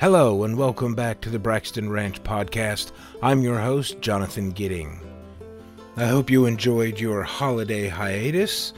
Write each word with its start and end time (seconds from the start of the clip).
Hello, 0.00 0.44
and 0.44 0.56
welcome 0.56 0.94
back 0.94 1.20
to 1.20 1.28
the 1.28 1.38
Braxton 1.38 1.90
Ranch 1.90 2.22
podcast. 2.22 2.92
I'm 3.22 3.42
your 3.42 3.58
host, 3.58 4.00
Jonathan 4.00 4.50
Gidding. 4.50 4.98
I 5.94 6.06
hope 6.06 6.30
you 6.30 6.46
enjoyed 6.46 6.98
your 6.98 7.22
holiday 7.22 7.86
hiatus. 7.86 8.72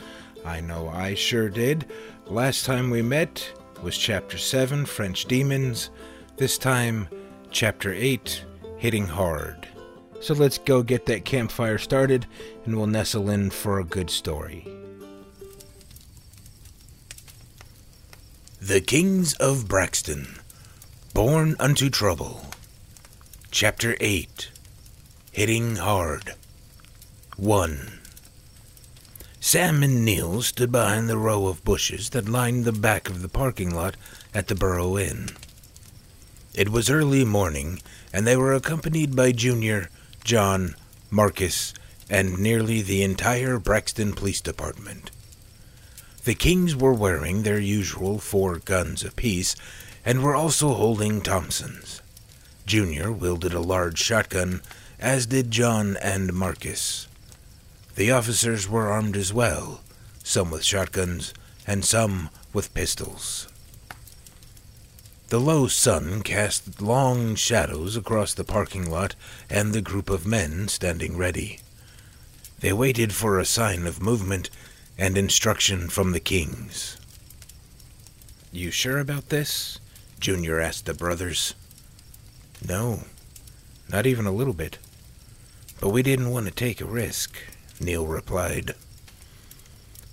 I 0.44 0.60
know 0.60 0.88
I 0.88 1.14
sure 1.14 1.48
did. 1.48 1.88
Last 2.26 2.64
time 2.64 2.90
we 2.90 3.02
met 3.02 3.52
was 3.84 3.96
Chapter 3.96 4.36
7, 4.36 4.84
French 4.84 5.26
Demons. 5.26 5.90
This 6.38 6.58
time, 6.58 7.06
Chapter 7.52 7.92
8, 7.92 8.44
Hitting 8.76 9.06
Hard. 9.06 9.68
So 10.18 10.34
let's 10.34 10.58
go 10.58 10.82
get 10.82 11.06
that 11.06 11.24
campfire 11.24 11.78
started, 11.78 12.26
and 12.64 12.76
we'll 12.76 12.88
nestle 12.88 13.30
in 13.30 13.50
for 13.50 13.78
a 13.78 13.84
good 13.84 14.10
story. 14.10 14.66
The 18.60 18.80
Kings 18.80 19.34
of 19.34 19.68
Braxton 19.68 20.41
Born 21.14 21.56
Unto 21.60 21.90
Trouble. 21.90 22.46
Chapter 23.50 23.98
8 24.00 24.50
Hitting 25.30 25.76
Hard. 25.76 26.32
1. 27.36 28.00
Sam 29.38 29.82
and 29.82 30.06
Neil 30.06 30.40
stood 30.40 30.72
behind 30.72 31.10
the 31.10 31.18
row 31.18 31.48
of 31.48 31.64
bushes 31.64 32.08
that 32.10 32.30
lined 32.30 32.64
the 32.64 32.72
back 32.72 33.10
of 33.10 33.20
the 33.20 33.28
parking 33.28 33.74
lot 33.74 33.94
at 34.32 34.46
the 34.46 34.54
Burrow 34.54 34.96
Inn. 34.96 35.28
It 36.54 36.70
was 36.70 36.88
early 36.88 37.26
morning, 37.26 37.82
and 38.10 38.26
they 38.26 38.36
were 38.36 38.54
accompanied 38.54 39.14
by 39.14 39.32
Junior, 39.32 39.90
John, 40.24 40.76
Marcus, 41.10 41.74
and 42.08 42.38
nearly 42.38 42.80
the 42.80 43.02
entire 43.02 43.58
Braxton 43.58 44.14
Police 44.14 44.40
Department. 44.40 45.10
The 46.24 46.34
Kings 46.34 46.74
were 46.74 46.94
wearing 46.94 47.42
their 47.42 47.58
usual 47.58 48.18
four 48.18 48.58
guns 48.60 49.04
apiece 49.04 49.56
and 50.04 50.22
were 50.22 50.34
also 50.34 50.74
holding 50.74 51.20
Thompsons. 51.20 52.02
Junior 52.66 53.12
wielded 53.12 53.54
a 53.54 53.60
large 53.60 53.98
shotgun, 53.98 54.62
as 54.98 55.26
did 55.26 55.50
John 55.50 55.96
and 55.98 56.32
Marcus. 56.32 57.08
The 57.96 58.10
officers 58.10 58.68
were 58.68 58.88
armed 58.88 59.16
as 59.16 59.32
well, 59.32 59.80
some 60.22 60.50
with 60.50 60.64
shotguns 60.64 61.34
and 61.66 61.84
some 61.84 62.30
with 62.52 62.74
pistols. 62.74 63.48
The 65.28 65.40
low 65.40 65.66
sun 65.66 66.22
cast 66.22 66.80
long 66.82 67.34
shadows 67.36 67.96
across 67.96 68.34
the 68.34 68.44
parking 68.44 68.90
lot 68.90 69.14
and 69.48 69.72
the 69.72 69.80
group 69.80 70.10
of 70.10 70.26
men 70.26 70.68
standing 70.68 71.16
ready. 71.16 71.60
They 72.60 72.72
waited 72.72 73.14
for 73.14 73.38
a 73.38 73.44
sign 73.44 73.86
of 73.86 74.02
movement 74.02 74.50
and 74.98 75.16
instruction 75.16 75.88
from 75.88 76.12
the 76.12 76.20
kings. 76.20 76.98
You 78.52 78.70
sure 78.70 78.98
about 78.98 79.30
this? 79.30 79.78
Junior 80.22 80.60
asked 80.60 80.86
the 80.86 80.94
brothers. 80.94 81.56
No, 82.64 83.06
not 83.90 84.06
even 84.06 84.24
a 84.24 84.30
little 84.30 84.52
bit. 84.52 84.78
But 85.80 85.88
we 85.88 86.04
didn't 86.04 86.30
want 86.30 86.46
to 86.46 86.52
take 86.52 86.80
a 86.80 86.84
risk, 86.84 87.36
Neil 87.80 88.06
replied. 88.06 88.76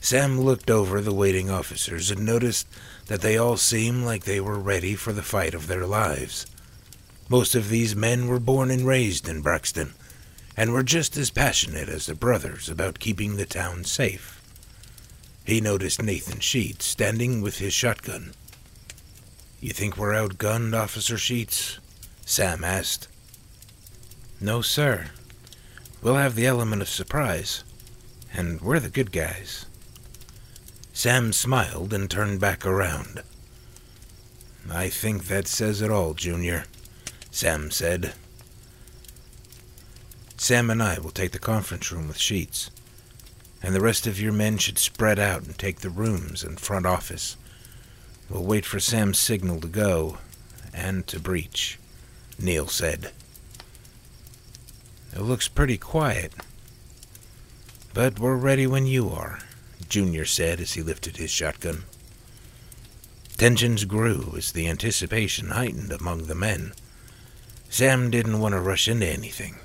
Sam 0.02 0.42
looked 0.42 0.72
over 0.72 1.00
the 1.00 1.14
waiting 1.14 1.52
officers 1.52 2.10
and 2.10 2.26
noticed 2.26 2.66
that 3.06 3.22
they 3.22 3.38
all 3.38 3.56
seemed 3.56 4.04
like 4.04 4.24
they 4.24 4.40
were 4.40 4.58
ready 4.58 4.96
for 4.96 5.14
the 5.14 5.22
fight 5.22 5.54
of 5.54 5.68
their 5.68 5.86
lives. 5.86 6.48
Most 7.30 7.54
of 7.54 7.70
these 7.70 7.96
men 7.96 8.26
were 8.26 8.40
born 8.40 8.72
and 8.72 8.88
raised 8.88 9.30
in 9.30 9.44
Braxton, 9.44 9.94
and 10.58 10.74
were 10.74 10.82
just 10.82 11.18
as 11.18 11.30
passionate 11.30 11.88
as 11.88 12.08
the 12.08 12.16
brothers 12.16 12.68
about 12.68 12.98
keeping 12.98 13.36
the 13.36 13.46
town 13.46 13.84
safe. 13.84 14.42
He 15.46 15.62
noticed 15.62 16.02
Nathan 16.02 16.40
Sheets 16.40 16.86
standing 16.86 17.44
with 17.44 17.60
his 17.60 17.76
shotgun 17.76 18.34
you 19.62 19.72
think 19.72 19.98
we're 19.98 20.14
outgunned, 20.14 20.74
Officer 20.74 21.18
Sheets? 21.18 21.80
Sam 22.26 22.64
asked. 22.64 23.08
No, 24.40 24.62
sir. 24.62 25.08
We'll 26.02 26.16
have 26.16 26.36
the 26.36 26.46
element 26.46 26.82
of 26.82 26.88
surprise, 26.88 27.64
and 28.34 28.62
we're 28.62 28.80
the 28.80 28.90
good 28.90 29.12
guys. 29.12 29.66
Sam 30.94 31.34
smiled 31.34 31.94
and 31.94 32.10
turned 32.10 32.40
back 32.40 32.66
around. 32.66 33.24
I 34.72 34.88
think 34.88 35.26
that 35.26 35.48
says 35.48 35.82
it 35.82 35.92
all, 35.92 36.14
Junior, 36.14 36.66
Sam 37.32 37.72
said. 37.72 38.14
Sam 40.38 40.70
and 40.70 40.82
I 40.82 41.00
will 41.00 41.12
take 41.12 41.32
the 41.32 41.40
conference 41.40 41.92
room 41.92 42.08
with 42.08 42.18
Sheets, 42.18 42.70
and 43.62 43.76
the 43.76 43.82
rest 43.82 44.08
of 44.08 44.22
your 44.22 44.32
men 44.32 44.58
should 44.58 44.78
spread 44.78 45.20
out 45.20 45.44
and 45.44 45.58
take 45.58 45.80
the 45.80 45.90
rooms 45.90 46.44
and 46.44 46.60
front 46.60 46.86
office. 46.86 47.36
We'll 48.30 48.44
wait 48.44 48.66
for 48.66 48.80
Sam's 48.80 49.18
signal 49.18 49.60
to 49.62 49.68
go 49.68 50.20
and 50.74 51.06
to 51.08 51.20
breach, 51.20 51.80
Neil 52.38 52.68
said. 52.68 53.12
It 55.14 55.22
looks 55.22 55.48
pretty 55.48 55.78
quiet. 55.78 56.34
But 57.94 58.20
we're 58.20 58.36
ready 58.36 58.68
when 58.68 58.86
you 58.86 59.10
are, 59.10 59.40
Junior 59.90 60.26
said 60.26 60.60
as 60.60 60.74
he 60.74 60.84
lifted 60.84 61.18
his 61.18 61.32
shotgun. 61.32 61.84
Tensions 63.38 63.86
grew 63.86 64.36
as 64.38 64.52
the 64.52 64.68
anticipation 64.68 65.50
heightened 65.50 65.92
among 65.92 66.28
the 66.28 66.36
men. 66.36 66.74
Sam 67.70 68.12
didn't 68.12 68.40
want 68.40 68.54
to 68.54 68.60
rush 68.60 68.88
into 68.88 69.08
anything. 69.08 69.56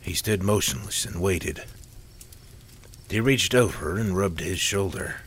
He 0.00 0.14
stood 0.14 0.42
motionless 0.42 1.04
and 1.04 1.20
waited. 1.20 1.64
He 3.08 3.20
reached 3.20 3.54
over 3.54 3.96
and 3.96 4.16
rubbed 4.16 4.40
his 4.40 4.58
shoulder. 4.58 5.20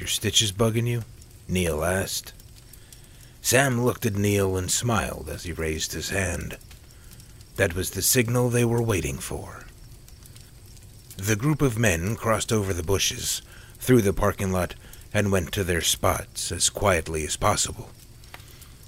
Your 0.00 0.08
stitches 0.08 0.50
bugging 0.50 0.86
you? 0.86 1.02
Neil 1.46 1.84
asked. 1.84 2.32
Sam 3.42 3.84
looked 3.84 4.06
at 4.06 4.14
Neil 4.14 4.56
and 4.56 4.70
smiled 4.70 5.28
as 5.30 5.42
he 5.42 5.52
raised 5.52 5.92
his 5.92 6.08
hand. 6.08 6.56
That 7.56 7.74
was 7.74 7.90
the 7.90 8.00
signal 8.00 8.48
they 8.48 8.64
were 8.64 8.80
waiting 8.80 9.18
for. 9.18 9.66
The 11.18 11.36
group 11.36 11.60
of 11.60 11.78
men 11.78 12.16
crossed 12.16 12.50
over 12.50 12.72
the 12.72 12.82
bushes, 12.82 13.42
through 13.78 14.00
the 14.00 14.14
parking 14.14 14.50
lot, 14.50 14.74
and 15.12 15.30
went 15.30 15.52
to 15.52 15.64
their 15.64 15.82
spots 15.82 16.50
as 16.50 16.70
quietly 16.70 17.26
as 17.26 17.36
possible. 17.36 17.90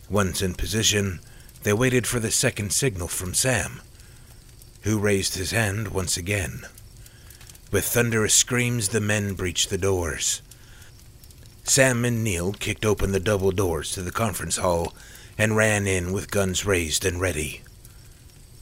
Once 0.09 0.41
in 0.41 0.55
position, 0.55 1.21
they 1.63 1.75
waited 1.75 2.07
for 2.07 2.21
the 2.21 2.31
second 2.31 2.73
signal 2.73 3.09
from 3.09 3.35
Sam, 3.35 3.83
who 4.85 4.99
raised 4.99 5.35
his 5.35 5.51
hand 5.51 5.89
once 5.89 6.17
again. 6.17 6.63
With 7.71 7.85
thunderous 7.85 8.33
screams, 8.33 8.89
the 8.89 9.01
men 9.03 9.35
breached 9.35 9.69
the 9.69 9.77
doors. 9.77 10.41
Sam 11.65 12.05
and 12.05 12.25
Neil 12.25 12.53
kicked 12.53 12.85
open 12.85 13.13
the 13.13 13.21
double 13.21 13.53
doors 13.53 13.93
to 13.93 14.03
the 14.03 14.11
conference 14.11 14.57
hall 14.57 14.95
and 15.39 15.57
ran 15.57 15.87
in 15.87 16.13
with 16.13 16.31
guns 16.31 16.67
raised 16.67 17.05
and 17.05 17.21
ready. 17.21 17.63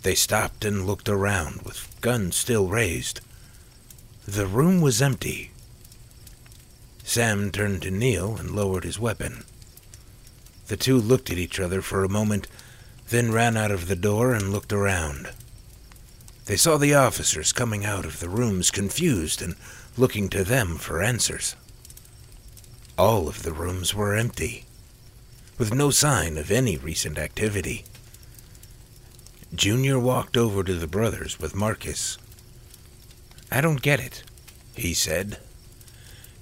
They 0.03 0.15
stopped 0.15 0.65
and 0.65 0.87
looked 0.87 1.09
around 1.09 1.63
with 1.63 1.95
guns 2.01 2.37
still 2.37 2.69
raised. 2.69 3.21
The 4.27 4.47
room 4.47 4.81
was 4.81 5.03
empty. 5.03 5.51
Sam 7.03 7.51
turned 7.51 7.83
to 7.83 7.91
Neil 7.91 8.37
and 8.37 8.53
lowered 8.53 8.85
his 8.85 8.99
weapon. 8.99 9.45
The 10.69 10.77
two 10.77 10.99
looked 10.99 11.31
at 11.31 11.39
each 11.39 11.59
other 11.59 11.83
for 11.83 12.05
a 12.05 12.09
moment, 12.09 12.47
then 13.09 13.33
ran 13.33 13.57
out 13.57 13.73
of 13.73 13.89
the 13.89 13.97
door 13.97 14.33
and 14.33 14.53
looked 14.53 14.73
around. 14.73 15.33
They 16.47 16.57
saw 16.57 16.77
the 16.77 16.95
officers 16.95 17.53
coming 17.53 17.85
out 17.85 18.05
of 18.05 18.21
the 18.21 18.29
rooms 18.29 18.71
confused 18.71 19.43
and 19.43 19.57
looking 19.97 20.29
to 20.29 20.45
them 20.45 20.77
for 20.77 21.03
answers. 21.03 21.57
All 23.01 23.29
of 23.29 23.45
the 23.45 23.53
rooms 23.55 23.95
were 23.95 24.15
empty, 24.15 24.67
with 25.57 25.73
no 25.73 25.91
sign 25.91 26.37
of 26.37 26.51
any 26.51 26.77
recent 26.77 27.19
activity. 27.19 27.87
Junior 29.55 29.99
walked 29.99 30.37
over 30.37 30.63
to 30.63 30.75
the 30.75 30.87
brothers 30.87 31.41
with 31.41 31.55
Marcus. 31.55 32.19
I 33.51 33.63
don't 33.63 33.81
get 33.81 34.01
it, 34.01 34.23
he 34.77 34.93
said. 34.93 35.39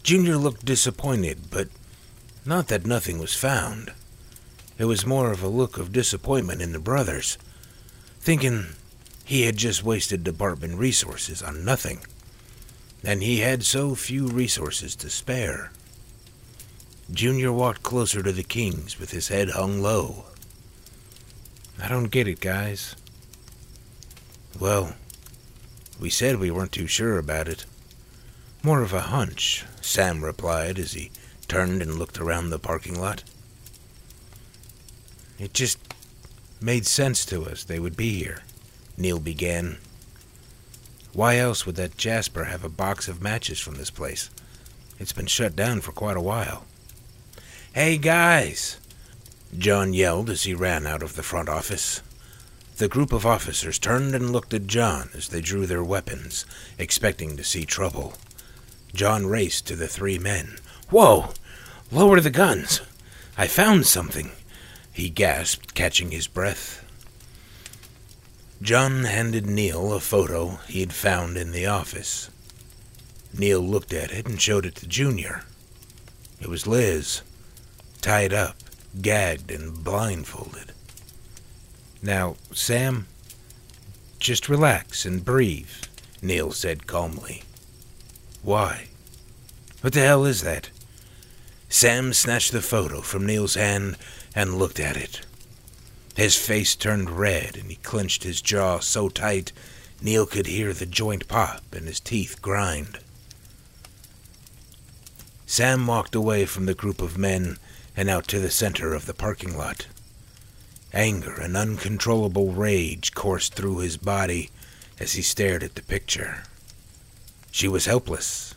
Junior 0.03 0.37
looked 0.37 0.65
disappointed, 0.65 1.49
but 1.49 1.69
not 2.45 2.67
that 2.67 2.85
nothing 2.85 3.21
was 3.21 3.37
found. 3.37 3.93
It 4.79 4.87
was 4.87 5.07
more 5.07 5.31
of 5.31 5.45
a 5.45 5.49
look 5.49 5.79
of 5.79 5.93
disappointment 5.93 6.61
in 6.61 6.73
the 6.73 6.81
brothers, 6.81 7.39
thinking 8.19 8.71
he 9.25 9.43
had 9.43 9.57
just 9.57 9.85
wasted 9.85 10.25
department 10.25 10.75
resources 10.75 11.41
on 11.41 11.65
nothing, 11.65 12.01
and 13.05 13.23
he 13.23 13.39
had 13.39 13.63
so 13.63 13.95
few 13.95 14.27
resources 14.27 14.97
to 14.97 15.09
spare. 15.09 15.71
Junior 17.11 17.51
walked 17.51 17.83
closer 17.83 18.23
to 18.23 18.33
the 18.33 18.43
Kings 18.43 19.01
with 19.01 19.13
his 19.13 19.29
head 19.29 19.51
hung 19.51 19.81
low. 19.81 20.27
I 21.81 21.89
don't 21.89 22.11
get 22.11 22.29
it, 22.29 22.41
guys. 22.41 22.97
Well, 24.61 24.95
we 25.99 26.11
said 26.11 26.37
we 26.37 26.51
weren't 26.51 26.73
too 26.73 26.87
sure 26.87 27.19
about 27.19 27.49
it. 27.49 27.65
More 28.63 28.83
of 28.83 28.93
a 28.93 29.01
hunch, 29.01 29.65
Sam 29.81 30.23
replied 30.23 30.79
as 30.79 30.93
he 30.93 31.11
turned 31.49 31.81
and 31.81 31.99
looked 31.99 32.19
around 32.19 32.51
the 32.51 32.59
parking 32.59 33.01
lot. 33.01 33.25
It 35.39 35.55
just 35.55 35.79
made 36.61 36.87
sense 36.87 37.25
to 37.27 37.47
us 37.47 37.65
they 37.65 37.79
would 37.79 37.97
be 37.97 38.19
here, 38.19 38.43
Neil 38.99 39.19
began. 39.19 39.79
Why 41.15 41.39
else 41.39 41.65
would 41.65 41.77
that 41.77 41.97
Jasper 41.97 42.45
have 42.45 42.65
a 42.65 42.69
box 42.69 43.09
of 43.09 43.23
matches 43.23 43.59
from 43.59 43.77
this 43.77 43.91
place? 43.91 44.29
It's 44.99 45.13
been 45.13 45.27
shut 45.27 45.57
down 45.57 45.81
for 45.81 45.93
quite 45.93 46.17
a 46.17 46.21
while. 46.21 46.65
Hey 47.75 47.99
guys, 47.99 48.79
John 49.57 49.93
yelled 49.93 50.31
as 50.31 50.45
he 50.45 50.55
ran 50.55 50.87
out 50.87 51.03
of 51.03 51.17
the 51.17 51.23
front 51.23 51.51
office. 51.51 52.01
The 52.79 52.89
group 52.89 53.13
of 53.13 53.27
officers 53.27 53.79
turned 53.79 54.15
and 54.15 54.33
looked 54.33 54.55
at 54.55 54.67
John 54.67 55.11
as 55.15 55.29
they 55.29 55.43
drew 55.43 55.67
their 55.67 55.85
weapons, 55.85 56.47
expecting 56.79 57.37
to 57.37 57.45
see 57.45 57.67
trouble. 57.67 58.15
John 58.95 59.27
raced 59.27 59.67
to 59.67 59.77
the 59.77 59.87
three 59.87 60.19
men. 60.19 60.57
Whoa! 60.89 61.35
Lower 61.93 62.21
the 62.21 62.31
guns! 62.31 62.81
I 63.37 63.47
found 63.47 63.87
something, 63.87 64.31
he 64.91 65.11
gasped, 65.11 65.75
catching 65.75 66.11
his 66.11 66.27
breath. 66.27 66.83
John 68.63 69.05
handed 69.05 69.47
Neil 69.47 69.93
a 69.93 70.01
photo 70.01 70.59
he 70.69 70.81
had 70.81 70.95
found 70.95 71.37
in 71.37 71.53
the 71.53 71.67
office. 71.67 72.31
Neil 73.37 73.61
looked 73.61 73.93
at 73.93 74.11
it 74.11 74.27
and 74.27 74.41
showed 74.41 74.65
it 74.65 74.75
to 74.77 74.89
Junior. 74.89 75.45
It 76.41 76.49
was 76.49 76.67
Liz, 76.67 77.21
tied 78.01 78.33
up, 78.33 78.57
gagged, 79.01 79.51
and 79.51 79.85
blindfolded. 79.85 80.73
Now, 82.03 82.37
Sam, 82.53 83.07
just 84.19 84.49
relax 84.49 85.05
and 85.05 85.25
breathe, 85.25 85.71
Neil 86.23 86.53
said 86.53 86.87
calmly. 86.87 87.43
Why? 88.43 88.89
What 89.81 89.93
the 89.93 90.01
hell 90.01 90.25
is 90.25 90.43
that? 90.43 90.71
Sam 91.69 92.13
snatched 92.13 92.53
the 92.53 92.63
photo 92.63 93.01
from 93.01 93.27
Neil's 93.27 93.55
hand 93.55 93.97
and 94.35 94.59
looked 94.59 94.81
at 94.81 94.97
it. 94.97 95.21
His 96.17 96.37
face 96.37 96.75
turned 96.75 97.11
red 97.11 97.57
and 97.57 97.71
he 97.71 97.77
clenched 97.77 98.25
his 98.25 98.41
jaw 98.41 98.81
so 98.81 99.09
tight 99.09 99.53
Neil 100.01 100.27
could 100.27 100.47
hear 100.47 100.73
the 100.73 100.87
joint 100.87 101.29
pop 101.29 101.63
and 101.73 101.87
his 101.87 102.01
teeth 102.01 102.41
grind. 102.41 102.99
Sam 105.47 105.87
walked 105.87 106.15
away 106.15 106.45
from 106.45 106.67
the 106.67 106.75
group 106.75 107.01
of 107.01 107.19
men 107.19 107.59
and 107.99 108.09
out 108.09 108.29
to 108.29 108.39
the 108.39 108.49
center 108.49 108.95
of 108.95 109.07
the 109.07 109.13
parking 109.13 109.59
lot. 109.59 109.89
Anger 110.93 111.35
and 111.35 111.57
uncontrollable 111.57 112.53
rage 112.53 113.13
coursed 113.13 113.55
through 113.55 113.79
his 113.79 113.97
body 113.97 114.51
as 115.01 115.15
he 115.15 115.21
stared 115.21 115.65
at 115.65 115.75
the 115.75 115.83
picture. 115.83 116.45
She 117.51 117.67
was 117.67 117.87
helpless. 117.87 118.55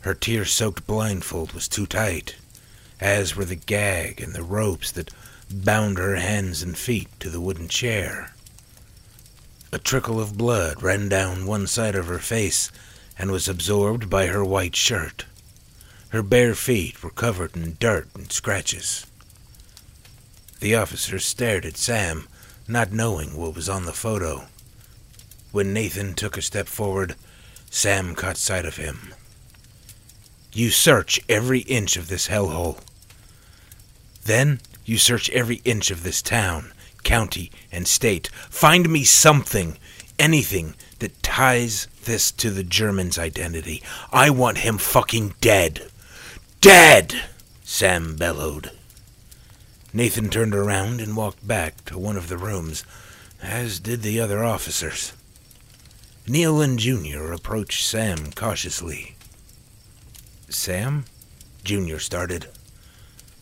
Her 0.00 0.14
tear 0.14 0.46
soaked 0.46 0.86
blindfold 0.86 1.52
was 1.52 1.68
too 1.68 1.84
tight, 1.84 2.36
as 2.98 3.36
were 3.36 3.44
the 3.44 3.56
gag 3.56 4.22
and 4.22 4.32
the 4.32 4.42
ropes 4.42 4.90
that 4.92 5.10
bound 5.50 5.98
her 5.98 6.16
hands 6.16 6.62
and 6.62 6.78
feet 6.78 7.08
to 7.20 7.28
the 7.28 7.42
wooden 7.42 7.68
chair. 7.68 8.32
A 9.70 9.78
trickle 9.78 10.18
of 10.18 10.38
blood 10.38 10.82
ran 10.82 11.10
down 11.10 11.44
one 11.44 11.66
side 11.66 11.94
of 11.94 12.06
her 12.06 12.18
face 12.18 12.72
and 13.18 13.30
was 13.30 13.48
absorbed 13.48 14.08
by 14.08 14.28
her 14.28 14.42
white 14.42 14.76
shirt. 14.76 15.26
Her 16.10 16.22
bare 16.22 16.54
feet 16.54 17.02
were 17.02 17.10
covered 17.10 17.56
in 17.56 17.76
dirt 17.78 18.08
and 18.14 18.30
scratches. 18.32 19.06
The 20.58 20.74
officer 20.74 21.18
stared 21.18 21.64
at 21.64 21.76
Sam, 21.76 22.26
not 22.66 22.92
knowing 22.92 23.36
what 23.36 23.54
was 23.54 23.68
on 23.68 23.84
the 23.84 23.92
photo. 23.92 24.46
When 25.52 25.72
Nathan 25.72 26.14
took 26.14 26.36
a 26.36 26.42
step 26.42 26.66
forward, 26.66 27.14
Sam 27.70 28.16
caught 28.16 28.36
sight 28.36 28.66
of 28.66 28.76
him. 28.76 29.14
You 30.52 30.70
search 30.70 31.20
every 31.28 31.60
inch 31.60 31.96
of 31.96 32.08
this 32.08 32.26
hellhole. 32.26 32.80
Then 34.24 34.60
you 34.84 34.98
search 34.98 35.30
every 35.30 35.62
inch 35.64 35.92
of 35.92 36.02
this 36.02 36.22
town, 36.22 36.72
county, 37.04 37.52
and 37.70 37.86
state. 37.86 38.28
Find 38.50 38.90
me 38.90 39.04
something, 39.04 39.78
anything 40.18 40.74
that 40.98 41.22
ties 41.22 41.86
this 42.04 42.32
to 42.32 42.50
the 42.50 42.64
German's 42.64 43.18
identity. 43.18 43.82
I 44.12 44.30
want 44.30 44.58
him 44.58 44.78
fucking 44.78 45.34
dead. 45.40 45.89
Dead! 46.60 47.22
Sam 47.64 48.16
bellowed. 48.16 48.72
Nathan 49.94 50.28
turned 50.28 50.54
around 50.54 51.00
and 51.00 51.16
walked 51.16 51.46
back 51.46 51.86
to 51.86 51.98
one 51.98 52.18
of 52.18 52.28
the 52.28 52.36
rooms, 52.36 52.84
as 53.42 53.80
did 53.80 54.02
the 54.02 54.20
other 54.20 54.44
officers. 54.44 55.14
And 56.26 56.78
Junior 56.78 57.32
approached 57.32 57.86
Sam 57.86 58.32
cautiously. 58.32 59.16
Sam? 60.50 61.06
Junior 61.64 61.98
started. 61.98 62.48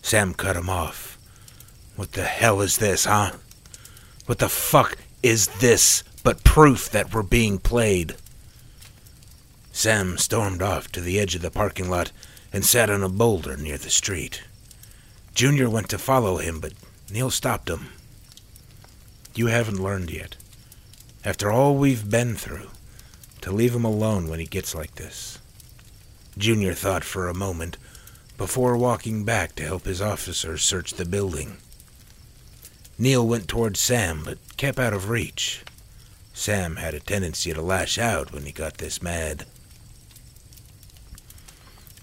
Sam 0.00 0.32
cut 0.32 0.55
him 0.55 0.71
off. 0.71 1.19
What 1.97 2.12
the 2.12 2.23
hell 2.23 2.61
is 2.61 2.79
this, 2.79 3.05
huh? 3.05 3.32
What 4.26 4.38
the 4.38 4.49
fuck 4.49 4.97
is 5.25 5.49
this 5.59 6.05
but 6.23 6.44
proof 6.44 6.88
that 6.91 7.12
we're 7.12 7.25
being 7.25 7.59
played? 7.59 8.14
Sam 9.73 10.19
stormed 10.19 10.62
off 10.62 10.93
to 10.93 11.00
the 11.00 11.19
edge 11.19 11.35
of 11.35 11.43
the 11.43 11.50
parking 11.50 11.91
lot 11.91 12.12
and 12.59 12.67
sat 12.67 12.91
on 12.91 13.05
a 13.05 13.09
boulder 13.09 13.57
near 13.57 13.79
the 13.79 13.89
street. 13.89 14.43
Junior 15.33 15.71
went 15.71 15.89
to 15.89 15.97
follow 15.97 16.39
him, 16.39 16.59
but 16.59 16.73
Neil 17.09 17.31
stopped 17.31 17.71
him. 17.71 17.91
You 19.33 19.47
haven't 19.47 19.81
learned 19.81 20.11
yet. 20.11 20.35
After 21.25 21.53
all 21.53 21.77
we've 21.77 22.11
been 22.11 22.35
through, 22.35 22.71
to 23.43 23.53
leave 23.53 23.77
him 23.77 23.85
alone 23.85 24.29
when 24.29 24.41
he 24.41 24.45
gets 24.47 24.75
like 24.75 24.97
this. 24.97 25.39
Junior 26.37 26.75
thought 26.75 27.05
for 27.05 27.29
a 27.29 27.33
moment 27.33 27.77
before 28.37 28.77
walking 28.77 29.23
back 29.23 29.55
to 29.55 29.63
help 29.63 29.85
his 29.85 30.03
officers 30.03 30.65
search 30.65 30.95
the 30.95 31.05
building. 31.05 31.59
Neil 32.99 33.25
went 33.25 33.47
toward 33.47 33.77
Sam, 33.77 34.23
but 34.25 34.39
kept 34.57 34.81
out 34.81 34.95
of 34.95 35.11
reach. 35.11 35.63
Sam 36.35 36.75
had 36.75 36.95
a 36.95 36.99
tendency 36.99 37.53
to 37.53 37.63
lash 37.63 37.99
out 37.99 38.33
when 38.33 38.47
he 38.47 38.51
got 38.51 38.79
this 38.79 39.01
mad. 39.01 39.47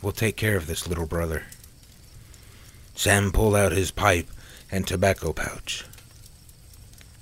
We'll 0.06 0.12
take 0.12 0.36
care 0.36 0.56
of 0.56 0.68
this, 0.68 0.88
little 0.88 1.08
brother. 1.08 1.46
Sam 2.94 3.32
pulled 3.32 3.56
out 3.56 3.72
his 3.72 3.90
pipe 3.90 4.28
and 4.72 4.86
tobacco 4.86 5.34
pouch. 5.34 5.84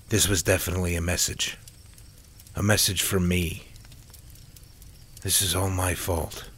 This 0.09 0.27
was 0.27 0.43
definitely 0.43 0.97
a 0.97 1.01
message. 1.01 1.57
A 2.57 2.61
message 2.61 3.01
for 3.01 3.21
me. 3.21 3.67
This 5.21 5.41
is 5.41 5.55
all 5.55 5.69
my 5.69 5.93
fault, 5.93 6.49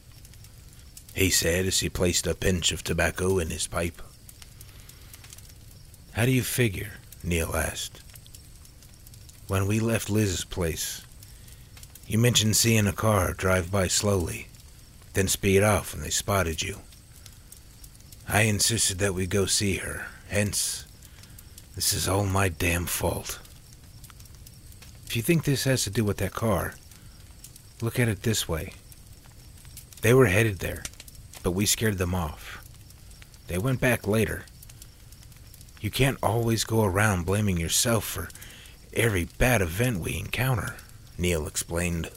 he 1.14 1.30
said 1.30 1.64
as 1.64 1.78
he 1.78 1.88
placed 1.88 2.26
a 2.26 2.34
pinch 2.34 2.72
of 2.72 2.82
tobacco 2.82 3.38
in 3.38 3.50
his 3.50 3.68
pipe. 3.68 4.02
How 6.14 6.24
do 6.24 6.32
you 6.32 6.42
figure? 6.42 6.94
Neil 7.22 7.54
asked. 7.54 8.00
When 9.46 9.68
we 9.68 9.78
left 9.78 10.10
Liz's 10.10 10.44
place, 10.44 11.02
you 12.08 12.18
mentioned 12.18 12.56
seeing 12.56 12.88
a 12.88 12.92
car 12.92 13.32
drive 13.32 13.70
by 13.70 13.86
slowly 13.86 14.48
then 15.16 15.28
speed 15.28 15.62
off 15.62 15.94
when 15.94 16.02
they 16.02 16.10
spotted 16.10 16.62
you. 16.62 16.76
I 18.28 18.42
insisted 18.42 18.98
that 18.98 19.14
we 19.14 19.26
go 19.26 19.46
see 19.46 19.76
her, 19.76 20.08
hence, 20.28 20.84
this 21.74 21.94
is 21.94 22.06
all 22.06 22.26
my 22.26 22.50
damn 22.50 22.84
fault. 22.84 23.38
If 25.06 25.16
you 25.16 25.22
think 25.22 25.44
this 25.44 25.64
has 25.64 25.84
to 25.84 25.90
do 25.90 26.04
with 26.04 26.18
that 26.18 26.34
car, 26.34 26.74
look 27.80 27.98
at 27.98 28.08
it 28.08 28.24
this 28.24 28.46
way. 28.46 28.74
They 30.02 30.12
were 30.12 30.26
headed 30.26 30.58
there, 30.58 30.82
but 31.42 31.52
we 31.52 31.64
scared 31.64 31.96
them 31.96 32.14
off. 32.14 32.62
They 33.46 33.56
went 33.56 33.80
back 33.80 34.06
later. 34.06 34.44
You 35.80 35.90
can't 35.90 36.18
always 36.22 36.64
go 36.64 36.84
around 36.84 37.24
blaming 37.24 37.56
yourself 37.56 38.04
for 38.04 38.28
every 38.92 39.28
bad 39.38 39.62
event 39.62 40.00
we 40.00 40.18
encounter, 40.18 40.76
Neil 41.16 41.46
explained. 41.46 42.10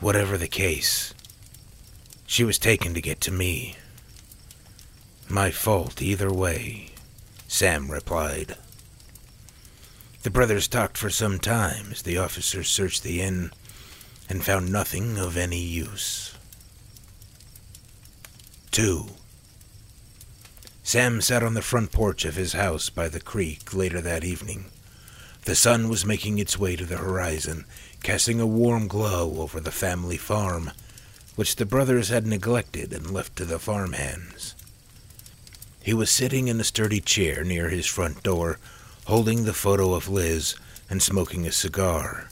Whatever 0.00 0.36
the 0.36 0.48
case, 0.48 1.14
she 2.32 2.44
was 2.44 2.56
taken 2.56 2.94
to 2.94 3.00
get 3.02 3.20
to 3.20 3.30
me. 3.30 3.76
My 5.28 5.50
fault 5.50 6.00
either 6.00 6.32
way, 6.32 6.88
Sam 7.46 7.90
replied. 7.90 8.56
The 10.22 10.30
brothers 10.30 10.66
talked 10.66 10.96
for 10.96 11.10
some 11.10 11.38
time 11.38 11.88
as 11.90 12.00
the 12.00 12.16
officers 12.16 12.70
searched 12.70 13.02
the 13.02 13.20
inn 13.20 13.50
and 14.30 14.42
found 14.42 14.72
nothing 14.72 15.18
of 15.18 15.36
any 15.36 15.60
use. 15.60 16.34
2. 18.70 19.08
Sam 20.82 21.20
sat 21.20 21.42
on 21.42 21.52
the 21.52 21.60
front 21.60 21.92
porch 21.92 22.24
of 22.24 22.36
his 22.36 22.54
house 22.54 22.88
by 22.88 23.10
the 23.10 23.20
creek 23.20 23.74
later 23.74 24.00
that 24.00 24.24
evening. 24.24 24.70
The 25.44 25.54
sun 25.54 25.90
was 25.90 26.06
making 26.06 26.38
its 26.38 26.58
way 26.58 26.76
to 26.76 26.86
the 26.86 26.96
horizon, 26.96 27.66
casting 28.02 28.40
a 28.40 28.46
warm 28.46 28.88
glow 28.88 29.34
over 29.36 29.60
the 29.60 29.70
family 29.70 30.16
farm 30.16 30.70
which 31.34 31.56
the 31.56 31.66
brothers 31.66 32.08
had 32.08 32.26
neglected 32.26 32.92
and 32.92 33.10
left 33.10 33.36
to 33.36 33.44
the 33.44 33.58
farmhands. 33.58 34.54
He 35.82 35.94
was 35.94 36.10
sitting 36.10 36.48
in 36.48 36.60
a 36.60 36.64
sturdy 36.64 37.00
chair 37.00 37.42
near 37.42 37.68
his 37.68 37.86
front 37.86 38.22
door, 38.22 38.58
holding 39.06 39.44
the 39.44 39.54
photo 39.54 39.94
of 39.94 40.08
Liz 40.08 40.54
and 40.88 41.02
smoking 41.02 41.46
a 41.46 41.52
cigar, 41.52 42.28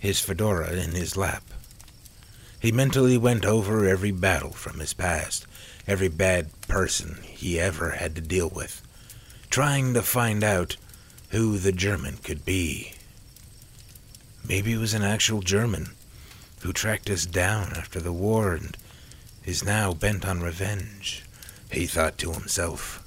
his 0.00 0.20
fedora 0.20 0.72
in 0.72 0.90
his 0.92 1.16
lap. 1.16 1.44
He 2.60 2.72
mentally 2.72 3.16
went 3.16 3.44
over 3.44 3.86
every 3.86 4.10
battle 4.10 4.52
from 4.52 4.80
his 4.80 4.92
past, 4.92 5.46
every 5.86 6.08
bad 6.08 6.48
person 6.68 7.18
he 7.22 7.58
ever 7.58 7.90
had 7.92 8.14
to 8.16 8.20
deal 8.20 8.48
with, 8.48 8.82
trying 9.48 9.94
to 9.94 10.02
find 10.02 10.44
out 10.44 10.76
who 11.30 11.58
the 11.58 11.72
German 11.72 12.18
could 12.18 12.44
be. 12.44 12.92
Maybe 14.46 14.72
it 14.72 14.78
was 14.78 14.92
an 14.92 15.02
actual 15.02 15.40
German 15.40 15.90
who 16.62 16.72
tracked 16.72 17.10
us 17.10 17.26
down 17.26 17.72
after 17.76 18.00
the 18.00 18.12
war 18.12 18.54
and 18.54 18.76
is 19.44 19.64
now 19.64 19.92
bent 19.92 20.26
on 20.26 20.40
revenge, 20.40 21.24
he 21.70 21.86
thought 21.86 22.16
to 22.18 22.32
himself. 22.32 23.02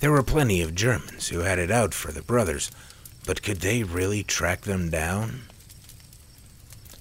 There 0.00 0.12
were 0.12 0.22
plenty 0.22 0.62
of 0.62 0.74
Germans 0.74 1.28
who 1.28 1.40
had 1.40 1.58
it 1.58 1.70
out 1.70 1.92
for 1.92 2.12
the 2.12 2.22
brothers, 2.22 2.70
but 3.26 3.42
could 3.42 3.60
they 3.60 3.82
really 3.82 4.22
track 4.22 4.62
them 4.62 4.90
down? 4.90 5.42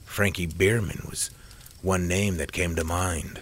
Frankie 0.03 0.47
Bierman 0.47 1.05
was 1.09 1.29
one 1.81 2.07
name 2.07 2.37
that 2.37 2.51
came 2.51 2.75
to 2.75 2.83
mind. 2.83 3.39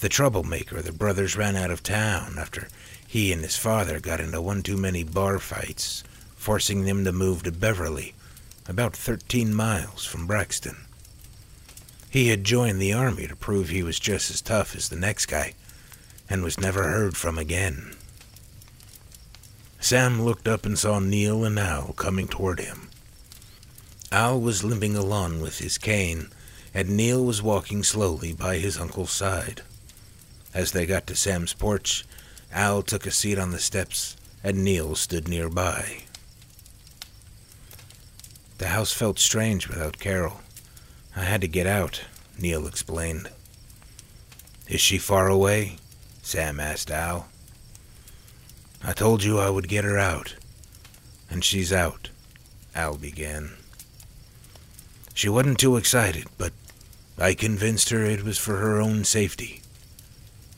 The 0.00 0.08
troublemaker 0.08 0.80
the 0.80 0.92
brothers 0.92 1.36
ran 1.36 1.56
out 1.56 1.70
of 1.70 1.82
town 1.82 2.36
after 2.38 2.68
he 3.06 3.32
and 3.32 3.42
his 3.42 3.56
father 3.56 4.00
got 4.00 4.20
into 4.20 4.40
one 4.40 4.62
too 4.62 4.78
many 4.78 5.04
bar 5.04 5.38
fights, 5.38 6.02
forcing 6.36 6.84
them 6.84 7.04
to 7.04 7.12
move 7.12 7.42
to 7.42 7.52
Beverly, 7.52 8.14
about 8.66 8.96
13 8.96 9.52
miles 9.52 10.06
from 10.06 10.26
Braxton. 10.26 10.76
He 12.12 12.28
had 12.28 12.44
joined 12.44 12.78
the 12.78 12.92
army 12.92 13.26
to 13.26 13.34
prove 13.34 13.70
he 13.70 13.82
was 13.82 13.98
just 13.98 14.30
as 14.30 14.42
tough 14.42 14.76
as 14.76 14.90
the 14.90 14.96
next 14.96 15.26
guy, 15.26 15.54
and 16.28 16.42
was 16.42 16.60
never 16.60 16.82
heard 16.82 17.16
from 17.16 17.38
again. 17.38 17.96
Sam 19.80 20.20
looked 20.20 20.46
up 20.46 20.66
and 20.66 20.78
saw 20.78 20.98
Neil 20.98 21.42
and 21.42 21.58
Al 21.58 21.94
coming 21.94 22.28
toward 22.28 22.60
him. 22.60 22.90
Al 24.12 24.38
was 24.38 24.62
limping 24.62 24.94
along 24.94 25.40
with 25.40 25.60
his 25.60 25.78
cane, 25.78 26.28
and 26.74 26.90
Neil 26.90 27.24
was 27.24 27.40
walking 27.40 27.82
slowly 27.82 28.34
by 28.34 28.58
his 28.58 28.78
uncle's 28.78 29.10
side. 29.10 29.62
As 30.52 30.72
they 30.72 30.84
got 30.84 31.06
to 31.06 31.16
Sam's 31.16 31.54
porch, 31.54 32.04
Al 32.52 32.82
took 32.82 33.06
a 33.06 33.10
seat 33.10 33.38
on 33.38 33.52
the 33.52 33.58
steps, 33.58 34.18
and 34.44 34.62
Neil 34.62 34.96
stood 34.96 35.28
nearby. 35.28 36.02
The 38.58 38.68
house 38.68 38.92
felt 38.92 39.18
strange 39.18 39.66
without 39.66 39.98
Carol. 39.98 40.42
I 41.14 41.24
had 41.24 41.40
to 41.42 41.48
get 41.48 41.66
out, 41.66 42.02
Neil 42.38 42.66
explained. 42.66 43.28
Is 44.68 44.80
she 44.80 44.98
far 44.98 45.28
away? 45.28 45.76
Sam 46.22 46.58
asked 46.58 46.90
Al. 46.90 47.28
I 48.82 48.92
told 48.92 49.22
you 49.22 49.38
I 49.38 49.50
would 49.50 49.68
get 49.68 49.84
her 49.84 49.98
out. 49.98 50.34
And 51.30 51.44
she's 51.44 51.72
out, 51.72 52.10
Al 52.74 52.96
began. 52.96 53.52
She 55.14 55.28
wasn't 55.28 55.58
too 55.58 55.76
excited, 55.76 56.26
but 56.38 56.52
I 57.18 57.34
convinced 57.34 57.90
her 57.90 58.02
it 58.04 58.24
was 58.24 58.38
for 58.38 58.56
her 58.56 58.80
own 58.80 59.04
safety. 59.04 59.60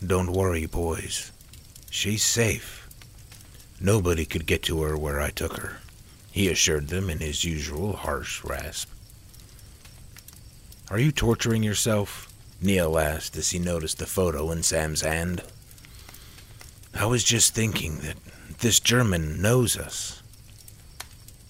Don't 0.05 0.33
worry, 0.33 0.67
boys. 0.67 1.33
She's 1.91 2.25
safe. 2.25 2.89
Nobody 3.81 4.25
could 4.25 4.47
get 4.47 4.63
to 4.65 4.83
her 4.83 4.97
where 4.97 5.21
I 5.21 5.31
took 5.31 5.57
her, 5.57 5.79
he 6.31 6.49
assured 6.49 6.89
them 6.89 7.11
in 7.11 7.19
his 7.19 7.45
usual 7.45 7.95
harsh 7.95 8.43
rasp. 8.45 8.89
Are 10.91 10.99
you 10.99 11.13
torturing 11.13 11.63
yourself? 11.63 12.31
Neil 12.61 12.99
asked 12.99 13.37
as 13.37 13.51
he 13.51 13.59
noticed 13.59 13.99
the 13.99 14.07
photo 14.07 14.51
in 14.51 14.63
Sam's 14.63 15.01
hand. 15.01 15.43
I 16.95 17.07
was 17.07 17.25
just 17.25 17.55
thinking 17.55 17.99
that 17.99 18.17
this 18.61 18.81
German 18.81 19.41
knows 19.41 19.79
us. 19.79 20.23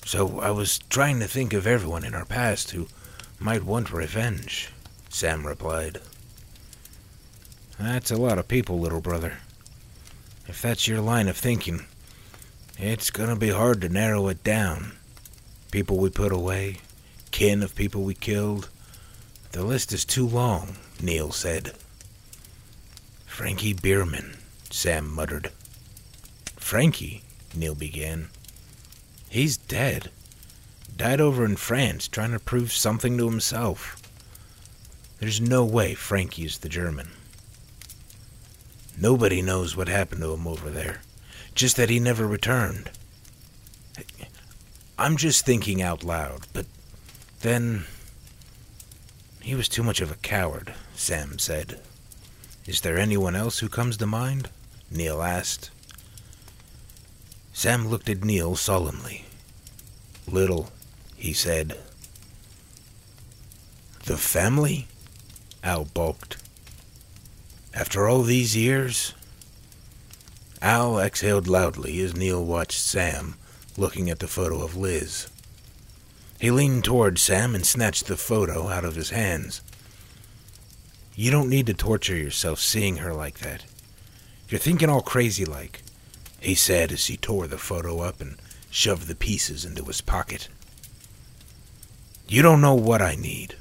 So 0.04 0.38
I 0.40 0.50
was 0.50 0.78
trying 0.88 1.18
to 1.20 1.26
think 1.26 1.52
of 1.52 1.66
everyone 1.66 2.04
in 2.04 2.14
our 2.14 2.24
past 2.24 2.70
who 2.70 2.86
might 3.40 3.64
want 3.64 3.92
revenge, 3.92 4.70
Sam 5.08 5.46
replied. 5.46 6.00
That's 7.78 8.12
a 8.12 8.16
lot 8.16 8.38
of 8.38 8.46
people, 8.46 8.78
little 8.78 9.00
brother. 9.00 9.38
If 10.46 10.62
that's 10.62 10.86
your 10.86 11.00
line 11.00 11.26
of 11.26 11.36
thinking, 11.36 11.86
it's 12.78 13.10
gonna 13.10 13.36
be 13.36 13.50
hard 13.50 13.80
to 13.80 13.88
narrow 13.88 14.28
it 14.28 14.44
down. 14.44 14.92
People 15.72 15.98
we 15.98 16.10
put 16.10 16.32
away, 16.32 16.78
kin 17.32 17.62
of 17.62 17.74
people 17.74 18.04
we 18.04 18.14
killed, 18.14 18.68
the 19.54 19.62
list 19.62 19.92
is 19.92 20.04
too 20.04 20.26
long, 20.26 20.76
Neil 21.00 21.30
said. 21.30 21.74
Frankie 23.24 23.72
Bierman, 23.72 24.36
Sam 24.68 25.08
muttered. 25.08 25.52
Frankie, 26.56 27.22
Neil 27.54 27.76
began. 27.76 28.30
He's 29.28 29.56
dead. 29.56 30.10
Died 30.96 31.20
over 31.20 31.44
in 31.44 31.54
France 31.54 32.08
trying 32.08 32.32
to 32.32 32.40
prove 32.40 32.72
something 32.72 33.16
to 33.16 33.30
himself. 33.30 34.02
There's 35.20 35.40
no 35.40 35.64
way 35.64 35.94
Frankie's 35.94 36.58
the 36.58 36.68
German. 36.68 37.10
Nobody 39.00 39.40
knows 39.40 39.76
what 39.76 39.86
happened 39.86 40.22
to 40.22 40.34
him 40.34 40.48
over 40.48 40.68
there, 40.68 41.00
just 41.54 41.76
that 41.76 41.90
he 41.90 42.00
never 42.00 42.26
returned. 42.26 42.90
I'm 44.98 45.16
just 45.16 45.46
thinking 45.46 45.80
out 45.80 46.02
loud, 46.02 46.40
but 46.52 46.66
then 47.42 47.84
he 49.44 49.54
was 49.54 49.68
too 49.68 49.82
much 49.82 50.00
of 50.00 50.10
a 50.10 50.16
coward, 50.16 50.72
Sam 50.96 51.38
said. 51.38 51.78
Is 52.66 52.80
there 52.80 52.96
anyone 52.96 53.36
else 53.36 53.58
who 53.58 53.68
comes 53.68 53.98
to 53.98 54.06
mind? 54.06 54.48
Neil 54.90 55.22
asked. 55.22 55.70
Sam 57.52 57.88
looked 57.88 58.08
at 58.08 58.24
Neil 58.24 58.56
solemnly. 58.56 59.26
Little, 60.26 60.70
he 61.14 61.34
said. 61.34 61.78
The 64.06 64.16
family? 64.16 64.88
Al 65.62 65.84
balked. 65.84 66.38
After 67.74 68.08
all 68.08 68.22
these 68.22 68.56
years? 68.56 69.12
Al 70.62 70.98
exhaled 70.98 71.46
loudly 71.46 72.00
as 72.00 72.16
Neil 72.16 72.42
watched 72.42 72.80
Sam 72.80 73.34
looking 73.76 74.08
at 74.08 74.20
the 74.20 74.26
photo 74.26 74.62
of 74.64 74.74
Liz. 74.74 75.28
He 76.40 76.50
leaned 76.50 76.84
toward 76.84 77.18
Sam 77.18 77.54
and 77.54 77.66
snatched 77.66 78.06
the 78.06 78.16
photo 78.16 78.68
out 78.68 78.84
of 78.84 78.96
his 78.96 79.10
hands. 79.10 79.62
You 81.14 81.30
don't 81.30 81.48
need 81.48 81.66
to 81.66 81.74
torture 81.74 82.16
yourself 82.16 82.58
seeing 82.58 82.96
her 82.96 83.14
like 83.14 83.38
that. 83.38 83.64
You're 84.48 84.58
thinking 84.58 84.88
all 84.88 85.00
crazy 85.00 85.44
like, 85.44 85.82
he 86.40 86.54
said 86.54 86.92
as 86.92 87.06
he 87.06 87.16
tore 87.16 87.46
the 87.46 87.58
photo 87.58 88.00
up 88.00 88.20
and 88.20 88.36
shoved 88.70 89.06
the 89.06 89.14
pieces 89.14 89.64
into 89.64 89.84
his 89.84 90.00
pocket. 90.00 90.48
You 92.28 92.42
don't 92.42 92.60
know 92.60 92.74
what 92.74 93.00
I 93.00 93.14
need. 93.14 93.56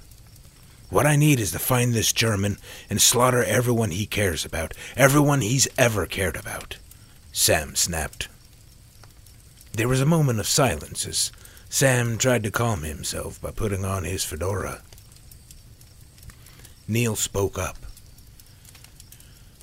What 0.90 1.06
I 1.06 1.16
need 1.16 1.40
is 1.40 1.52
to 1.52 1.60
find 1.60 1.94
this 1.94 2.14
German 2.14 2.58
and 2.90 3.02
slaughter 3.02 3.44
everyone 3.44 3.92
he 3.92 4.06
cares 4.06 4.46
about, 4.46 4.74
everyone 4.96 5.42
he's 5.42 5.68
ever 5.78 6.06
cared 6.06 6.36
about. 6.36 6.78
Sam 7.32 7.76
snapped. 7.76 8.28
There 9.74 9.88
was 9.88 10.02
a 10.02 10.06
moment 10.06 10.40
of 10.40 10.48
silence 10.48 11.08
as 11.08 11.32
Sam 11.74 12.20
tried 12.20 12.44
to 12.44 12.52
calm 12.52 12.84
himself 12.84 13.42
by 13.42 13.50
putting 13.50 13.84
on 13.84 14.04
his 14.04 14.24
fedora. 14.24 14.84
Neil 16.88 17.16
spoke 17.16 17.58
up. 17.58 17.78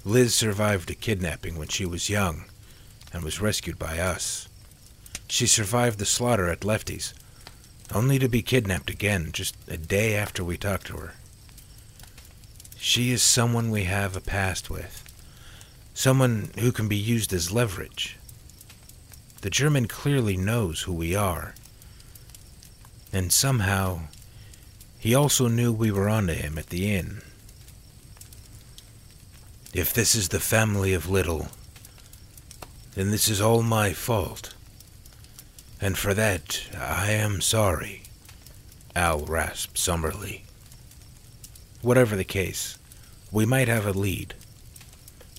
Liz 0.04 0.34
survived 0.34 0.90
a 0.90 0.96
kidnapping 0.96 1.56
when 1.56 1.68
she 1.68 1.86
was 1.86 2.10
young 2.10 2.46
and 3.12 3.22
was 3.22 3.40
rescued 3.40 3.78
by 3.78 4.00
us. 4.00 4.48
She 5.28 5.46
survived 5.46 6.00
the 6.00 6.04
slaughter 6.04 6.48
at 6.48 6.64
Lefty's, 6.64 7.14
only 7.94 8.18
to 8.18 8.28
be 8.28 8.42
kidnapped 8.42 8.90
again 8.90 9.30
just 9.30 9.54
a 9.68 9.76
day 9.76 10.16
after 10.16 10.42
we 10.42 10.56
talked 10.56 10.88
to 10.88 10.96
her. 10.96 11.14
She 12.76 13.12
is 13.12 13.22
someone 13.22 13.70
we 13.70 13.84
have 13.84 14.16
a 14.16 14.20
past 14.20 14.68
with, 14.68 15.04
someone 15.94 16.50
who 16.58 16.72
can 16.72 16.88
be 16.88 16.96
used 16.96 17.32
as 17.32 17.52
leverage. 17.52 18.16
The 19.42 19.50
German 19.50 19.86
clearly 19.86 20.36
knows 20.36 20.80
who 20.80 20.92
we 20.92 21.14
are 21.14 21.54
and 23.12 23.32
somehow 23.32 24.00
he 24.98 25.14
also 25.14 25.48
knew 25.48 25.72
we 25.72 25.90
were 25.90 26.08
onto 26.08 26.34
him 26.34 26.58
at 26.58 26.68
the 26.68 26.94
inn. 26.94 27.22
If 29.72 29.92
this 29.92 30.14
is 30.14 30.28
the 30.28 30.40
family 30.40 30.92
of 30.92 31.08
Little, 31.08 31.48
then 32.94 33.10
this 33.10 33.28
is 33.28 33.40
all 33.40 33.62
my 33.62 33.92
fault. 33.92 34.52
And 35.80 35.96
for 35.96 36.12
that, 36.12 36.62
I 36.78 37.12
am 37.12 37.40
sorry, 37.40 38.02
Al 38.94 39.20
rasped 39.20 39.78
somberly. 39.78 40.44
Whatever 41.80 42.16
the 42.16 42.24
case, 42.24 42.76
we 43.32 43.46
might 43.46 43.68
have 43.68 43.86
a 43.86 43.92
lead. 43.92 44.34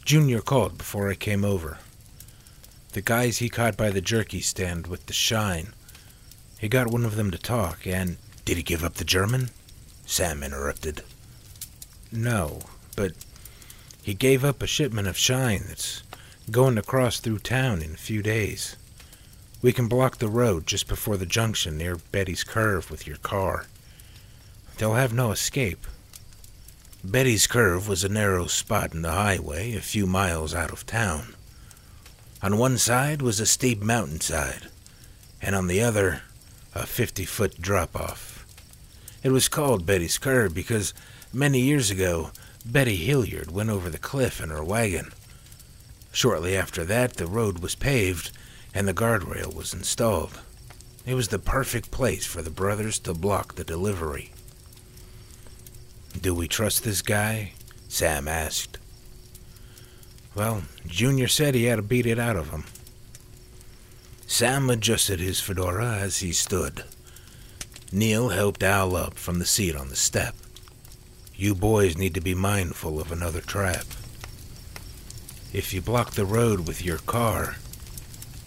Junior 0.03 0.41
called 0.41 0.77
before 0.77 1.09
I 1.11 1.15
came 1.15 1.45
over. 1.45 1.77
The 2.93 3.01
guys 3.01 3.37
he 3.37 3.49
caught 3.49 3.77
by 3.77 3.91
the 3.91 4.01
jerky 4.01 4.41
stand 4.41 4.87
with 4.87 5.05
the 5.05 5.13
shine 5.13 5.73
he 6.61 6.69
got 6.69 6.91
one 6.91 7.03
of 7.05 7.15
them 7.15 7.31
to 7.31 7.39
talk, 7.39 7.87
and. 7.87 8.17
Did 8.45 8.57
he 8.57 8.63
give 8.63 8.83
up 8.83 8.95
the 8.95 9.03
German? 9.03 9.49
Sam 10.05 10.43
interrupted. 10.43 11.03
No, 12.11 12.59
but 12.95 13.13
he 14.03 14.13
gave 14.13 14.45
up 14.45 14.61
a 14.61 14.67
shipment 14.67 15.07
of 15.07 15.17
shine 15.17 15.63
that's 15.67 16.03
going 16.51 16.75
to 16.75 16.81
cross 16.81 17.19
through 17.19 17.39
town 17.39 17.81
in 17.81 17.93
a 17.93 17.97
few 17.97 18.21
days. 18.21 18.75
We 19.61 19.73
can 19.73 19.87
block 19.87 20.17
the 20.17 20.27
road 20.27 20.67
just 20.67 20.87
before 20.87 21.17
the 21.17 21.25
junction 21.25 21.77
near 21.77 21.97
Betty's 22.11 22.43
Curve 22.43 22.91
with 22.91 23.07
your 23.07 23.17
car. 23.17 23.65
They'll 24.77 24.95
have 24.95 25.13
no 25.13 25.31
escape. 25.31 25.85
Betty's 27.03 27.47
Curve 27.47 27.87
was 27.87 28.03
a 28.03 28.09
narrow 28.09 28.47
spot 28.47 28.93
in 28.93 29.01
the 29.01 29.11
highway 29.11 29.75
a 29.75 29.81
few 29.81 30.05
miles 30.05 30.53
out 30.53 30.71
of 30.71 30.85
town. 30.85 31.35
On 32.43 32.57
one 32.57 32.77
side 32.77 33.21
was 33.21 33.39
a 33.39 33.45
steep 33.45 33.81
mountainside, 33.81 34.67
and 35.41 35.55
on 35.55 35.67
the 35.67 35.81
other, 35.81 36.23
a 36.73 36.85
50 36.85 37.25
foot 37.25 37.61
drop 37.61 37.95
off. 37.95 38.45
It 39.23 39.29
was 39.31 39.47
called 39.47 39.85
Betty's 39.85 40.17
Curve 40.17 40.53
because 40.53 40.93
many 41.33 41.59
years 41.59 41.91
ago 41.91 42.31
Betty 42.65 42.95
Hilliard 42.95 43.51
went 43.51 43.69
over 43.69 43.89
the 43.89 43.97
cliff 43.97 44.41
in 44.41 44.49
her 44.49 44.63
wagon. 44.63 45.11
Shortly 46.11 46.55
after 46.55 46.83
that, 46.85 47.15
the 47.15 47.27
road 47.27 47.59
was 47.59 47.75
paved 47.75 48.31
and 48.73 48.87
the 48.87 48.93
guardrail 48.93 49.53
was 49.53 49.73
installed. 49.73 50.39
It 51.05 51.15
was 51.15 51.29
the 51.29 51.39
perfect 51.39 51.91
place 51.91 52.25
for 52.25 52.41
the 52.41 52.49
brothers 52.49 52.99
to 52.99 53.13
block 53.13 53.55
the 53.55 53.63
delivery. 53.63 54.31
Do 56.19 56.35
we 56.35 56.47
trust 56.47 56.83
this 56.83 57.01
guy? 57.01 57.53
Sam 57.87 58.27
asked. 58.27 58.77
Well, 60.35 60.63
Junior 60.87 61.27
said 61.27 61.55
he 61.55 61.65
had 61.65 61.77
to 61.77 61.81
beat 61.81 62.05
it 62.05 62.19
out 62.19 62.37
of 62.37 62.49
him. 62.49 62.65
Sam 64.31 64.69
adjusted 64.69 65.19
his 65.19 65.41
fedora 65.41 65.97
as 65.97 66.19
he 66.19 66.31
stood. 66.31 66.85
Neil 67.91 68.29
helped 68.29 68.63
Al 68.63 68.95
up 68.95 69.15
from 69.15 69.39
the 69.39 69.45
seat 69.45 69.75
on 69.75 69.89
the 69.89 69.95
step. 69.97 70.35
You 71.35 71.53
boys 71.53 71.97
need 71.97 72.13
to 72.13 72.21
be 72.21 72.33
mindful 72.33 73.01
of 73.01 73.11
another 73.11 73.41
trap. 73.41 73.83
If 75.51 75.73
you 75.73 75.81
block 75.81 76.11
the 76.11 76.23
road 76.23 76.65
with 76.65 76.83
your 76.83 76.99
car, 76.99 77.57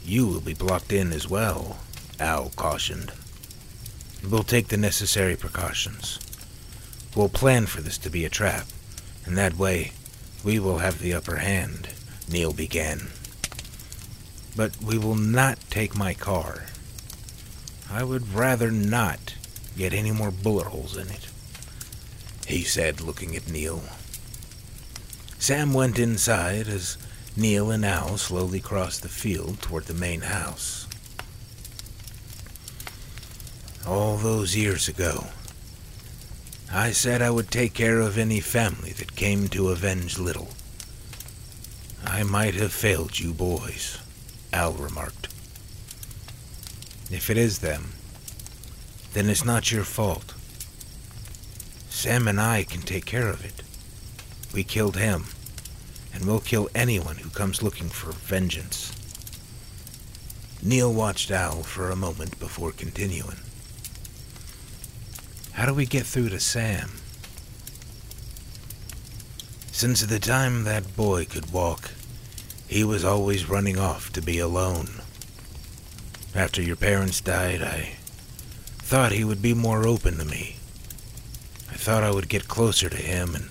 you 0.03 0.27
will 0.27 0.41
be 0.41 0.55
blocked 0.55 0.91
in 0.91 1.13
as 1.13 1.29
well, 1.29 1.77
Al 2.19 2.49
cautioned. 2.57 3.13
We'll 4.27 4.43
take 4.43 4.69
the 4.69 4.79
necessary 4.79 5.37
precautions. 5.37 6.19
We'll 7.15 7.29
plan 7.29 7.67
for 7.67 7.83
this 7.83 7.99
to 7.99 8.11
be 8.11 8.25
a 8.25 8.31
trap, 8.31 8.67
and 9.27 9.37
that 9.37 9.59
way 9.59 9.93
we 10.43 10.59
will 10.59 10.79
have 10.79 11.01
the 11.01 11.13
upper 11.13 11.37
hand, 11.37 11.91
Neil 12.27 12.55
began. 12.55 13.11
But 14.57 14.81
we 14.83 14.99
will 14.99 15.17
not 15.17 15.59
take 15.71 15.97
my 15.97 16.15
car. 16.15 16.67
I 17.91 18.05
would 18.05 18.33
rather 18.33 18.71
not 18.71 19.35
get 19.77 19.93
any 19.93 20.13
more 20.13 20.31
bullet 20.31 20.67
holes 20.67 20.97
in 20.97 21.09
it, 21.09 21.27
he 22.47 22.63
said, 22.63 23.01
looking 23.01 23.35
at 23.35 23.51
Neil. 23.51 23.83
Sam 25.39 25.75
went 25.75 25.99
inside 25.99 26.69
as 26.69 26.97
Neil 27.37 27.71
and 27.71 27.85
Al 27.85 28.17
slowly 28.17 28.61
crossed 28.61 29.03
the 29.03 29.09
field 29.09 29.61
toward 29.61 29.85
the 29.85 29.95
main 29.95 30.23
house. 30.23 30.87
All 33.87 34.17
those 34.17 34.57
years 34.57 34.89
ago, 34.89 35.27
I 36.73 36.93
said 36.93 37.21
I 37.21 37.31
would 37.31 37.51
take 37.51 37.75
care 37.75 38.01
of 38.01 38.17
any 38.17 38.41
family 38.41 38.93
that 38.93 39.17
came 39.17 39.49
to 39.49 39.69
avenge 39.69 40.19
Little. 40.19 40.49
I 42.05 42.23
might 42.23 42.55
have 42.55 42.73
failed 42.73 43.19
you 43.19 43.35
boys, 43.35 43.99
Al 44.55 44.73
remarked. 44.75 45.27
If 47.11 47.29
it 47.29 47.37
is 47.37 47.59
them, 47.59 47.95
then 49.13 49.29
it's 49.29 49.45
not 49.45 49.73
your 49.73 49.83
fault. 49.83 50.33
Sam 51.91 52.29
and 52.29 52.41
I 52.41 52.63
can 52.63 52.83
take 52.83 53.05
care 53.05 53.27
of 53.27 53.45
it. 53.45 53.63
We 54.53 54.63
killed 54.63 54.97
him, 54.97 55.25
and 56.13 56.25
we'll 56.25 56.39
kill 56.39 56.69
anyone 56.73 57.17
who 57.17 57.31
comes 57.31 57.65
looking 57.65 57.89
for 57.89 58.13
vengeance. 58.13 58.93
Neil 60.63 60.93
watched 60.93 61.33
Al 61.33 61.65
for 61.65 61.91
a 61.91 61.97
moment 61.97 62.39
before 62.39 62.71
continuing. 62.71 63.39
How 65.55 65.67
do 65.67 65.75
we 65.75 65.85
get 65.85 66.07
through 66.07 66.29
to 66.29 66.39
Sam? 66.39 66.91
Since 69.73 70.03
the 70.03 70.21
time 70.21 70.63
that 70.63 70.97
boy 70.97 71.25
could 71.25 71.53
walk, 71.53 71.91
he 72.75 72.83
was 72.83 73.05
always 73.05 73.49
running 73.49 73.79
off 73.79 74.13
to 74.13 74.21
be 74.21 74.41
alone. 74.41 74.89
After 76.35 76.61
your 76.61 76.75
parents 76.75 77.21
died, 77.21 77.63
I 77.63 77.93
thought 78.79 79.13
he 79.13 79.23
would 79.23 79.41
be 79.41 79.55
more 79.55 79.87
open 79.87 80.19
to 80.19 80.25
me. 80.25 80.57
I 81.71 81.77
thought 81.77 82.03
I 82.03 82.11
would 82.11 82.29
get 82.29 82.49
closer 82.49 82.89
to 82.91 82.97
him 82.97 83.37
and 83.37 83.49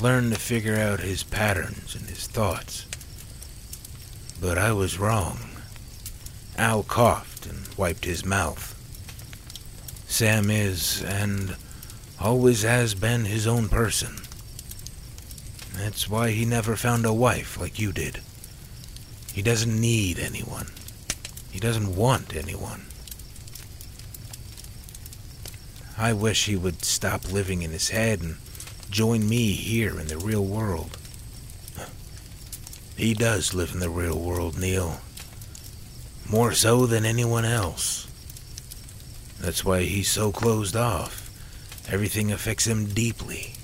learn 0.00 0.30
to 0.30 0.36
figure 0.36 0.76
out 0.76 1.00
his 1.00 1.24
patterns 1.24 1.94
and 1.94 2.08
his 2.08 2.26
thoughts. 2.26 2.86
But 4.40 4.56
I 4.56 4.72
was 4.72 4.98
wrong. 4.98 5.40
Al 6.56 6.84
coughed 6.84 7.44
and 7.44 7.68
wiped 7.76 8.06
his 8.06 8.24
mouth. 8.24 8.74
Sam 10.06 10.50
is, 10.50 11.04
and 11.04 11.54
always 12.18 12.62
has 12.62 12.94
been, 12.94 13.26
his 13.26 13.46
own 13.46 13.68
person. 13.68 14.16
That's 15.74 16.08
why 16.08 16.30
he 16.30 16.46
never 16.46 16.76
found 16.76 17.04
a 17.04 17.12
wife 17.12 17.60
like 17.60 17.78
you 17.78 17.92
did. 17.92 18.22
He 19.38 19.44
doesn't 19.44 19.80
need 19.80 20.18
anyone. 20.18 20.66
He 21.52 21.60
doesn't 21.60 21.94
want 21.94 22.34
anyone. 22.34 22.86
I 25.96 26.12
wish 26.12 26.46
he 26.46 26.56
would 26.56 26.84
stop 26.84 27.32
living 27.32 27.62
in 27.62 27.70
his 27.70 27.90
head 27.90 28.20
and 28.20 28.38
join 28.90 29.28
me 29.28 29.52
here 29.52 30.00
in 30.00 30.08
the 30.08 30.18
real 30.18 30.44
world. 30.44 30.98
He 32.96 33.14
does 33.14 33.54
live 33.54 33.70
in 33.72 33.78
the 33.78 33.90
real 33.90 34.18
world, 34.18 34.58
Neil. 34.58 34.98
More 36.28 36.52
so 36.52 36.86
than 36.86 37.04
anyone 37.04 37.44
else. 37.44 38.08
That's 39.38 39.64
why 39.64 39.82
he's 39.82 40.10
so 40.10 40.32
closed 40.32 40.74
off. 40.74 41.30
Everything 41.88 42.32
affects 42.32 42.66
him 42.66 42.86
deeply. 42.86 43.54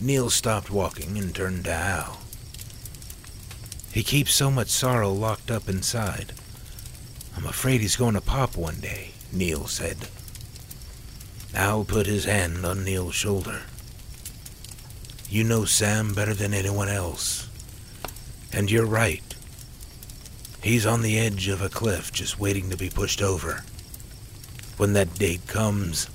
Neil 0.00 0.30
stopped 0.30 0.70
walking 0.70 1.18
and 1.18 1.34
turned 1.34 1.64
to 1.64 1.70
Al. 1.70 2.23
He 3.94 4.02
keeps 4.02 4.34
so 4.34 4.50
much 4.50 4.70
sorrow 4.70 5.12
locked 5.12 5.52
up 5.52 5.68
inside. 5.68 6.32
I'm 7.36 7.46
afraid 7.46 7.80
he's 7.80 7.94
going 7.94 8.14
to 8.14 8.20
pop 8.20 8.56
one 8.56 8.80
day, 8.80 9.12
Neil 9.30 9.68
said. 9.68 10.08
Al 11.54 11.84
put 11.84 12.08
his 12.08 12.24
hand 12.24 12.66
on 12.66 12.82
Neil's 12.82 13.14
shoulder. 13.14 13.62
You 15.30 15.44
know 15.44 15.64
Sam 15.64 16.12
better 16.12 16.34
than 16.34 16.52
anyone 16.52 16.88
else. 16.88 17.48
And 18.52 18.68
you're 18.68 18.84
right. 18.84 19.22
He's 20.60 20.86
on 20.86 21.02
the 21.02 21.16
edge 21.16 21.46
of 21.46 21.62
a 21.62 21.68
cliff 21.68 22.12
just 22.12 22.40
waiting 22.40 22.70
to 22.70 22.76
be 22.76 22.90
pushed 22.90 23.22
over. 23.22 23.62
When 24.76 24.94
that 24.94 25.14
date 25.14 25.46
comes, 25.46 26.08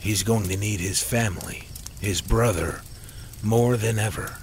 he's 0.00 0.24
going 0.24 0.48
to 0.48 0.56
need 0.56 0.80
his 0.80 1.00
family, 1.00 1.68
his 2.00 2.20
brother, 2.20 2.82
more 3.44 3.76
than 3.76 4.00
ever. 4.00 4.38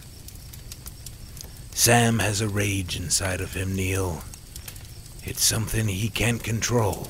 Sam 1.77 2.17
has 2.17 2.41
a 2.41 2.49
rage 2.49 2.97
inside 2.97 3.39
of 3.39 3.53
him, 3.53 3.75
Neil. 3.75 4.23
It's 5.23 5.43
something 5.43 5.87
he 5.87 6.09
can't 6.09 6.43
control. 6.43 7.07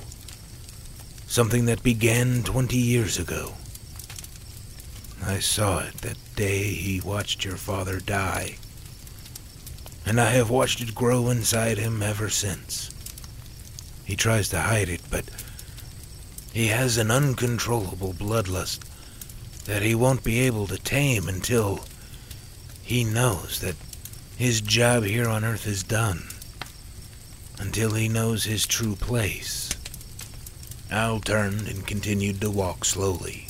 Something 1.25 1.65
that 1.65 1.81
began 1.81 2.43
20 2.43 2.75
years 2.75 3.17
ago. 3.17 3.53
I 5.25 5.39
saw 5.39 5.79
it 5.79 5.99
that 5.99 6.17
day 6.35 6.65
he 6.65 6.99
watched 6.99 7.45
your 7.45 7.55
father 7.55 8.01
die. 8.01 8.57
And 10.05 10.19
I 10.19 10.31
have 10.31 10.49
watched 10.49 10.81
it 10.81 10.93
grow 10.93 11.29
inside 11.29 11.77
him 11.77 12.03
ever 12.03 12.29
since. 12.29 12.89
He 14.03 14.17
tries 14.17 14.49
to 14.49 14.59
hide 14.59 14.89
it, 14.89 15.01
but 15.09 15.23
he 16.51 16.67
has 16.67 16.97
an 16.97 17.09
uncontrollable 17.09 18.13
bloodlust 18.13 18.79
that 19.63 19.81
he 19.81 19.95
won't 19.95 20.25
be 20.25 20.41
able 20.41 20.67
to 20.67 20.77
tame 20.77 21.29
until 21.29 21.85
he 22.83 23.05
knows 23.05 23.61
that 23.61 23.77
his 24.37 24.61
job 24.61 25.03
here 25.03 25.27
on 25.27 25.43
Earth 25.43 25.65
is 25.65 25.81
done. 25.81 26.23
Until 27.57 27.95
he 27.95 28.07
knows 28.07 28.43
his 28.43 28.67
true 28.67 28.95
place. 28.95 29.69
Al 30.91 31.19
turned 31.19 31.67
and 31.67 31.87
continued 31.87 32.39
to 32.41 32.51
walk 32.51 32.85
slowly. 32.85 33.47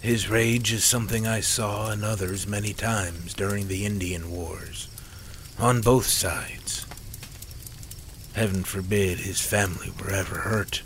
His 0.00 0.28
rage 0.28 0.72
is 0.72 0.84
something 0.84 1.26
I 1.26 1.40
saw 1.40 1.92
in 1.92 2.02
others 2.02 2.46
many 2.46 2.72
times 2.72 3.34
during 3.34 3.68
the 3.68 3.86
Indian 3.86 4.30
Wars, 4.30 4.88
on 5.58 5.80
both 5.80 6.06
sides. 6.06 6.84
Heaven 8.34 8.64
forbid 8.64 9.18
his 9.20 9.40
family 9.40 9.92
were 9.98 10.10
ever 10.10 10.40
hurt. 10.40 10.82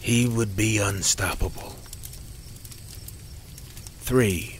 He 0.00 0.28
would 0.28 0.56
be 0.56 0.78
unstoppable. 0.78 1.74
3. 4.02 4.59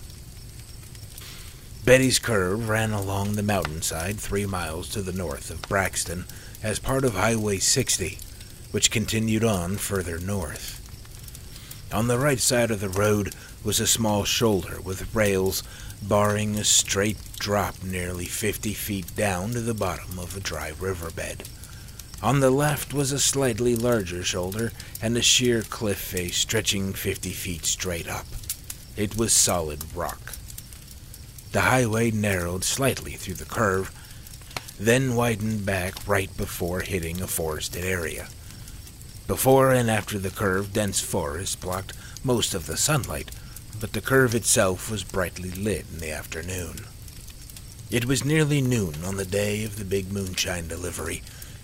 Betty's 1.83 2.19
Curve 2.19 2.69
ran 2.69 2.93
along 2.93 3.33
the 3.33 3.43
mountainside 3.43 4.21
three 4.21 4.45
miles 4.45 4.87
to 4.91 5.01
the 5.01 5.15
north 5.15 5.51
of 5.51 5.63
Braxton 5.63 6.27
as 6.63 6.79
part 6.79 7.07
of 7.07 7.15
Highway 7.15 7.59
60, 7.59 8.19
which 8.71 8.91
continued 8.91 9.43
on 9.43 9.79
further 9.79 10.19
north. 10.19 10.77
On 11.91 12.07
the 12.07 12.19
right 12.19 12.39
side 12.39 12.71
of 12.71 12.81
the 12.81 12.91
road 12.91 13.35
was 13.65 13.81
a 13.81 13.87
small 13.87 14.25
shoulder 14.25 14.79
with 14.83 15.15
rails 15.15 15.63
barring 16.03 16.57
a 16.57 16.65
straight 16.65 17.17
drop 17.39 17.83
nearly 17.83 18.27
50 18.27 18.75
feet 18.75 19.17
down 19.17 19.53
to 19.53 19.61
the 19.63 19.75
bottom 19.75 20.19
of 20.19 20.37
a 20.37 20.41
dry 20.41 20.73
riverbed. 20.79 21.49
On 22.23 22.41
the 22.41 22.51
left 22.51 22.93
was 22.93 23.11
a 23.11 23.19
slightly 23.19 23.75
larger 23.75 24.23
shoulder 24.23 24.73
and 25.01 25.17
a 25.17 25.23
sheer 25.23 25.63
cliff 25.63 25.99
face 25.99 26.37
stretching 26.37 26.93
50 26.93 27.31
feet 27.31 27.65
straight 27.65 28.07
up. 28.07 28.27
It 28.99 29.17
was 29.17 29.33
solid 29.33 29.83
rock. 29.95 30.35
The 31.53 31.63
highway 31.63 32.11
narrowed 32.13 32.63
slightly 32.63 33.13
through 33.13 33.35
the 33.35 33.45
curve, 33.45 33.91
then 34.79 35.15
widened 35.17 35.67
back 35.67 36.07
right 36.07 36.35
before 36.37 36.81
hitting 36.81 37.21
a 37.21 37.27
forested 37.27 37.85
area. 37.85 38.29
Before 39.27 39.73
and 39.73 39.91
after 39.91 40.19
the 40.19 40.31
curve, 40.31 40.73
dense 40.73 41.01
forest 41.01 41.61
blocked 41.61 41.93
most 42.23 42.55
of 42.55 42.67
the 42.67 42.77
sunlight, 42.77 43.31
but 43.81 43.93
the 43.93 44.01
curve 44.01 44.35
itself 44.35 44.91
was 44.91 45.03
brightly 45.05 45.51
lit 45.51 45.87
in 45.93 45.99
the 45.99 46.13
afternoon. 46.13 46.87
It 47.91 48.05
was 48.05 48.25
nearly 48.25 48.61
noon 48.61 49.05
on 49.05 49.17
the 49.17 49.25
day 49.25 49.65
of 49.65 49.77
the 49.77 49.85
big 49.85 50.13
moonshine 50.13 50.69
delivery, 50.69 51.23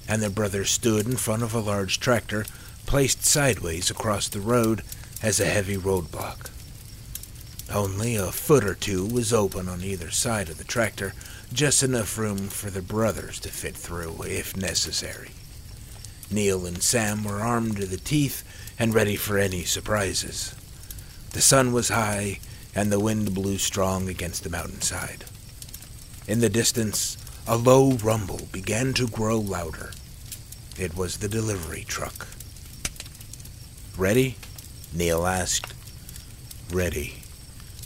and 0.09 0.20
the 0.20 0.31
brothers 0.31 0.70
stood 0.70 1.07
in 1.07 1.16
front 1.16 1.44
of 1.44 1.55
a 1.55 1.61
large 1.61 2.01
tractor 2.01 2.44
placed 2.87 3.25
sideways 3.25 3.90
across 3.90 4.29
the 4.29 4.40
road 4.40 4.83
as 5.22 5.38
a 5.38 5.46
heavy 5.46 5.77
roadblock. 5.77 6.51
Only 7.72 8.14
a 8.14 8.31
foot 8.31 8.64
or 8.64 8.74
two 8.74 9.05
was 9.07 9.33
open 9.33 9.68
on 9.68 9.83
either 9.83 10.11
side 10.11 10.48
of 10.48 10.59
the 10.59 10.64
tractor, 10.64 11.14
just 11.52 11.83
enough 11.83 12.16
room 12.16 12.48
for 12.48 12.70
the 12.70 12.83
brothers 12.83 13.40
to 13.40 13.48
fit 13.48 13.76
through 13.76 14.22
if 14.22 14.57
necessary. 14.57 15.31
Neil 16.31 16.66
and 16.66 16.83
Sam 16.83 17.24
were 17.24 17.40
armed 17.40 17.76
to 17.79 17.87
the 17.87 17.96
teeth 17.96 18.42
and 18.79 18.94
ready 18.94 19.16
for 19.16 19.38
any 19.38 19.64
surprises. 19.64 20.55
The 21.33 21.40
sun 21.40 21.72
was 21.72 21.88
high, 21.88 22.40
and 22.74 22.90
the 22.90 23.00
wind 23.00 23.35
blew 23.35 23.59
strong 23.59 24.09
against 24.09 24.42
the 24.44 24.50
mountainside. 24.50 25.24
In 26.29 26.40
the 26.40 26.48
distance, 26.48 27.16
a 27.46 27.57
low 27.57 27.92
rumble 27.92 28.48
began 28.52 28.92
to 28.94 29.07
grow 29.09 29.38
louder. 29.38 29.92
It 30.79 30.96
was 30.96 31.18
the 31.18 31.29
delivery 31.29 31.85
truck. 31.87 32.26
Ready? 33.96 34.37
Neil 34.92 35.26
asked. 35.26 35.72
Ready, 36.72 37.22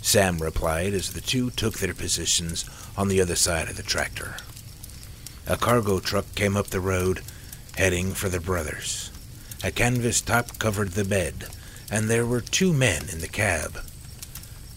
Sam 0.02 0.38
replied 0.38 0.94
as 0.94 1.12
the 1.12 1.20
two 1.20 1.50
took 1.50 1.78
their 1.78 1.94
positions 1.94 2.64
on 2.96 3.08
the 3.08 3.20
other 3.20 3.36
side 3.36 3.68
of 3.68 3.76
the 3.76 3.82
tractor. 3.82 4.36
A 5.46 5.56
cargo 5.56 6.00
truck 6.00 6.34
came 6.34 6.56
up 6.56 6.68
the 6.68 6.80
road, 6.80 7.22
heading 7.76 8.12
for 8.14 8.28
the 8.28 8.40
brothers. 8.40 9.10
A 9.62 9.70
canvas 9.70 10.20
top 10.20 10.58
covered 10.58 10.90
the 10.90 11.04
bed, 11.04 11.48
and 11.90 12.08
there 12.08 12.26
were 12.26 12.40
two 12.40 12.72
men 12.72 13.08
in 13.10 13.20
the 13.20 13.28
cab. 13.28 13.80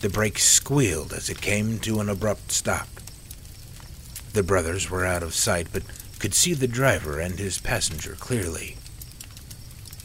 The 0.02 0.10
brakes 0.10 0.44
squealed 0.44 1.14
as 1.14 1.30
it 1.30 1.42
came 1.42 1.80
to 1.80 2.00
an 2.00 2.10
abrupt 2.10 2.52
stop. 2.52 2.90
The 4.34 4.44
brothers 4.44 4.90
were 4.90 5.06
out 5.06 5.24
of 5.24 5.34
sight, 5.34 5.68
but 5.72 5.84
could 6.20 6.34
see 6.34 6.54
the 6.54 6.68
driver 6.68 7.20
and 7.20 7.38
his 7.38 7.60
passenger 7.60 8.16
clearly. 8.20 8.78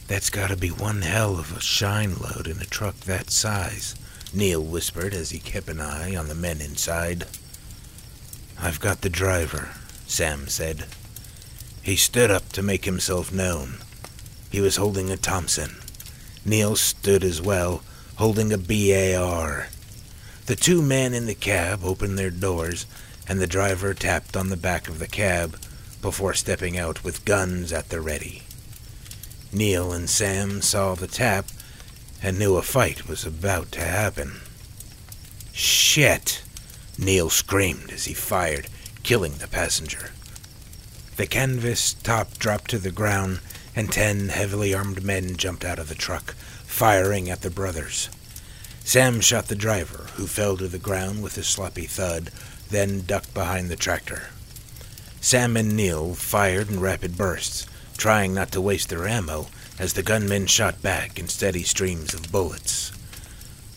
That's 0.06 0.30
gotta 0.30 0.56
be 0.56 0.68
one 0.68 1.02
hell 1.02 1.38
of 1.38 1.56
a 1.56 1.60
shine 1.60 2.16
load 2.16 2.46
in 2.46 2.60
a 2.60 2.64
truck 2.64 2.96
that 3.00 3.30
size, 3.30 3.94
Neil 4.32 4.62
whispered 4.62 5.14
as 5.14 5.30
he 5.30 5.38
kept 5.38 5.68
an 5.68 5.80
eye 5.80 6.14
on 6.14 6.28
the 6.28 6.34
men 6.34 6.60
inside. 6.60 7.26
I've 8.58 8.80
got 8.80 9.00
the 9.00 9.08
driver, 9.08 9.70
Sam 10.06 10.48
said. 10.48 10.86
He 11.82 11.96
stood 11.96 12.30
up 12.30 12.50
to 12.50 12.62
make 12.62 12.84
himself 12.84 13.32
known. 13.32 13.78
He 14.50 14.60
was 14.60 14.76
holding 14.76 15.10
a 15.10 15.16
Thompson. 15.16 15.76
Neil 16.44 16.76
stood 16.76 17.24
as 17.24 17.40
well, 17.40 17.82
holding 18.16 18.52
a 18.52 18.58
BAR. 18.58 19.68
The 20.46 20.56
two 20.56 20.82
men 20.82 21.14
in 21.14 21.26
the 21.26 21.34
cab 21.34 21.84
opened 21.84 22.18
their 22.18 22.30
doors, 22.30 22.86
and 23.28 23.40
the 23.40 23.46
driver 23.46 23.94
tapped 23.94 24.36
on 24.36 24.48
the 24.48 24.56
back 24.56 24.88
of 24.88 24.98
the 24.98 25.06
cab 25.06 25.58
before 26.02 26.34
stepping 26.34 26.78
out 26.78 27.04
with 27.04 27.24
guns 27.24 27.72
at 27.72 27.88
the 27.88 28.00
ready. 28.00 28.42
Neil 29.52 29.92
and 29.92 30.08
Sam 30.08 30.60
saw 30.62 30.94
the 30.94 31.06
tap 31.06 31.46
and 32.22 32.38
knew 32.38 32.56
a 32.56 32.62
fight 32.62 33.08
was 33.08 33.24
about 33.24 33.72
to 33.72 33.80
happen. 33.80 34.40
Shit! 35.52 36.42
Neil 36.98 37.30
screamed 37.30 37.90
as 37.90 38.06
he 38.06 38.14
fired, 38.14 38.68
killing 39.02 39.34
the 39.34 39.46
passenger. 39.46 40.10
The 41.16 41.26
canvas 41.26 41.94
top 41.94 42.38
dropped 42.38 42.70
to 42.70 42.78
the 42.78 42.90
ground, 42.90 43.40
and 43.74 43.92
ten 43.92 44.28
heavily 44.28 44.74
armed 44.74 45.04
men 45.04 45.36
jumped 45.36 45.64
out 45.64 45.78
of 45.78 45.88
the 45.88 45.94
truck, 45.94 46.34
firing 46.34 47.30
at 47.30 47.42
the 47.42 47.50
brothers. 47.50 48.08
Sam 48.84 49.20
shot 49.20 49.48
the 49.48 49.54
driver, 49.54 50.06
who 50.14 50.26
fell 50.26 50.56
to 50.56 50.66
the 50.66 50.78
ground 50.78 51.22
with 51.22 51.36
a 51.38 51.44
sloppy 51.44 51.86
thud, 51.86 52.30
then 52.70 53.02
ducked 53.02 53.34
behind 53.34 53.68
the 53.68 53.76
tractor. 53.76 54.28
Sam 55.20 55.56
and 55.56 55.76
Neil 55.76 56.14
fired 56.14 56.70
in 56.70 56.80
rapid 56.80 57.16
bursts, 57.16 57.66
trying 57.96 58.34
not 58.34 58.52
to 58.52 58.60
waste 58.60 58.88
their 58.88 59.06
ammo 59.06 59.48
as 59.78 59.92
the 59.92 60.02
gunmen 60.02 60.46
shot 60.46 60.82
back 60.82 61.18
in 61.18 61.28
steady 61.28 61.62
streams 61.62 62.12
of 62.12 62.32
bullets. 62.32 62.92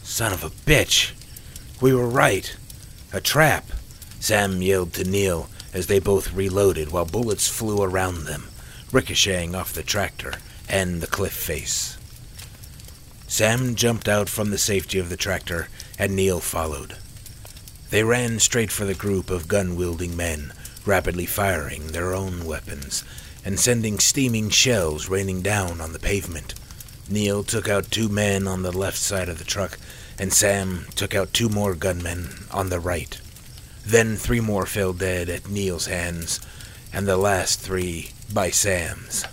Son 0.03 0.33
of 0.33 0.43
a 0.43 0.49
bitch! 0.49 1.13
We 1.79 1.93
were 1.93 2.07
right. 2.07 2.55
A 3.13 3.21
trap! 3.21 3.67
Sam 4.19 4.61
yelled 4.61 4.93
to 4.93 5.03
Neil 5.03 5.49
as 5.73 5.87
they 5.87 5.99
both 5.99 6.33
reloaded 6.33 6.91
while 6.91 7.05
bullets 7.05 7.47
flew 7.47 7.81
around 7.81 8.25
them, 8.25 8.49
ricocheting 8.91 9.55
off 9.55 9.73
the 9.73 9.83
tractor 9.83 10.35
and 10.67 11.01
the 11.01 11.07
cliff 11.07 11.33
face. 11.33 11.97
Sam 13.27 13.75
jumped 13.75 14.09
out 14.09 14.27
from 14.27 14.49
the 14.49 14.57
safety 14.57 14.99
of 14.99 15.09
the 15.09 15.17
tractor, 15.17 15.69
and 15.97 16.15
Neil 16.15 16.39
followed. 16.39 16.97
They 17.89 18.03
ran 18.03 18.39
straight 18.39 18.71
for 18.71 18.85
the 18.85 18.93
group 18.93 19.29
of 19.29 19.47
gun 19.47 19.75
wielding 19.75 20.17
men, 20.17 20.53
rapidly 20.85 21.25
firing 21.25 21.87
their 21.87 22.13
own 22.13 22.45
weapons 22.45 23.03
and 23.43 23.60
sending 23.60 23.99
steaming 23.99 24.49
shells 24.49 25.10
raining 25.10 25.41
down 25.41 25.82
on 25.82 25.93
the 25.93 25.99
pavement. 25.99 26.54
Neil 27.10 27.43
took 27.43 27.67
out 27.67 27.91
two 27.91 28.08
men 28.08 28.47
on 28.47 28.62
the 28.62 28.71
left 28.71 28.97
side 28.97 29.30
of 29.30 29.38
the 29.38 29.43
truck, 29.43 29.77
and 30.17 30.32
Sam 30.32 30.86
took 30.95 31.15
out 31.15 31.34
two 31.34 31.49
more 31.49 31.75
gunmen 31.75 32.30
on 32.51 32.69
the 32.69 32.80
right. 32.80 33.19
Then 33.86 34.15
three 34.15 34.39
more 34.39 34.65
fell 34.65 34.93
dead 34.93 35.27
at 35.30 35.49
Neil's 35.49 35.88
hands, 35.88 36.39
and 36.93 37.08
the 37.08 37.17
last 37.17 37.60
three 37.60 38.12
by 38.32 38.49
Sam's. 38.51 39.25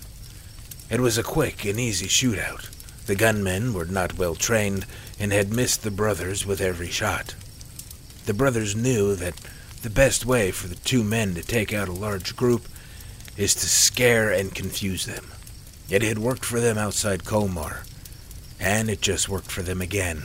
It 0.90 1.00
was 1.00 1.18
a 1.18 1.22
quick 1.22 1.64
and 1.64 1.78
easy 1.78 2.06
shootout. 2.06 2.70
The 3.06 3.14
gunmen 3.14 3.74
were 3.74 3.84
not 3.84 4.18
well 4.18 4.34
trained 4.34 4.86
and 5.20 5.32
had 5.32 5.52
missed 5.52 5.82
the 5.82 5.90
brothers 5.90 6.46
with 6.46 6.60
every 6.60 6.88
shot. 6.88 7.34
The 8.26 8.34
brothers 8.34 8.74
knew 8.74 9.14
that 9.16 9.34
the 9.82 9.90
best 9.90 10.26
way 10.26 10.50
for 10.50 10.66
the 10.66 10.74
two 10.74 11.04
men 11.04 11.34
to 11.34 11.42
take 11.42 11.72
out 11.72 11.88
a 11.88 11.92
large 11.92 12.36
group 12.36 12.68
is 13.38 13.54
to 13.54 13.66
scare 13.66 14.30
and 14.32 14.54
confuse 14.54 15.06
them. 15.06 15.24
It 15.88 16.02
had 16.02 16.18
worked 16.18 16.44
for 16.44 16.60
them 16.60 16.76
outside 16.76 17.24
Colmar, 17.24 17.84
and 18.60 18.90
it 18.90 19.00
just 19.00 19.28
worked 19.28 19.50
for 19.50 19.62
them 19.62 19.80
again. 19.80 20.24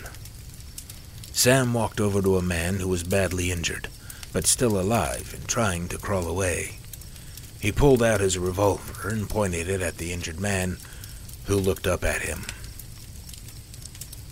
Sam 1.32 1.74
walked 1.74 2.02
over 2.02 2.22
to 2.22 2.38
a 2.38 2.42
man 2.42 2.80
who 2.80 2.88
was 2.88 3.04
badly 3.04 3.52
injured, 3.52 3.88
but 4.34 4.48
still 4.48 4.80
alive 4.80 5.34
and 5.34 5.48
trying 5.48 5.88
to 5.90 5.98
crawl 5.98 6.28
away. 6.28 6.80
He 7.62 7.72
pulled 7.72 8.04
out 8.04 8.20
his 8.20 8.38
revolver 8.38 9.10
and 9.10 9.30
pointed 9.30 9.70
it 9.70 9.82
at 9.82 9.98
the 9.98 10.12
injured 10.12 10.40
man, 10.40 10.78
who 11.46 11.56
looked 11.56 11.88
up 11.88 12.04
at 12.04 12.22
him. 12.22 12.46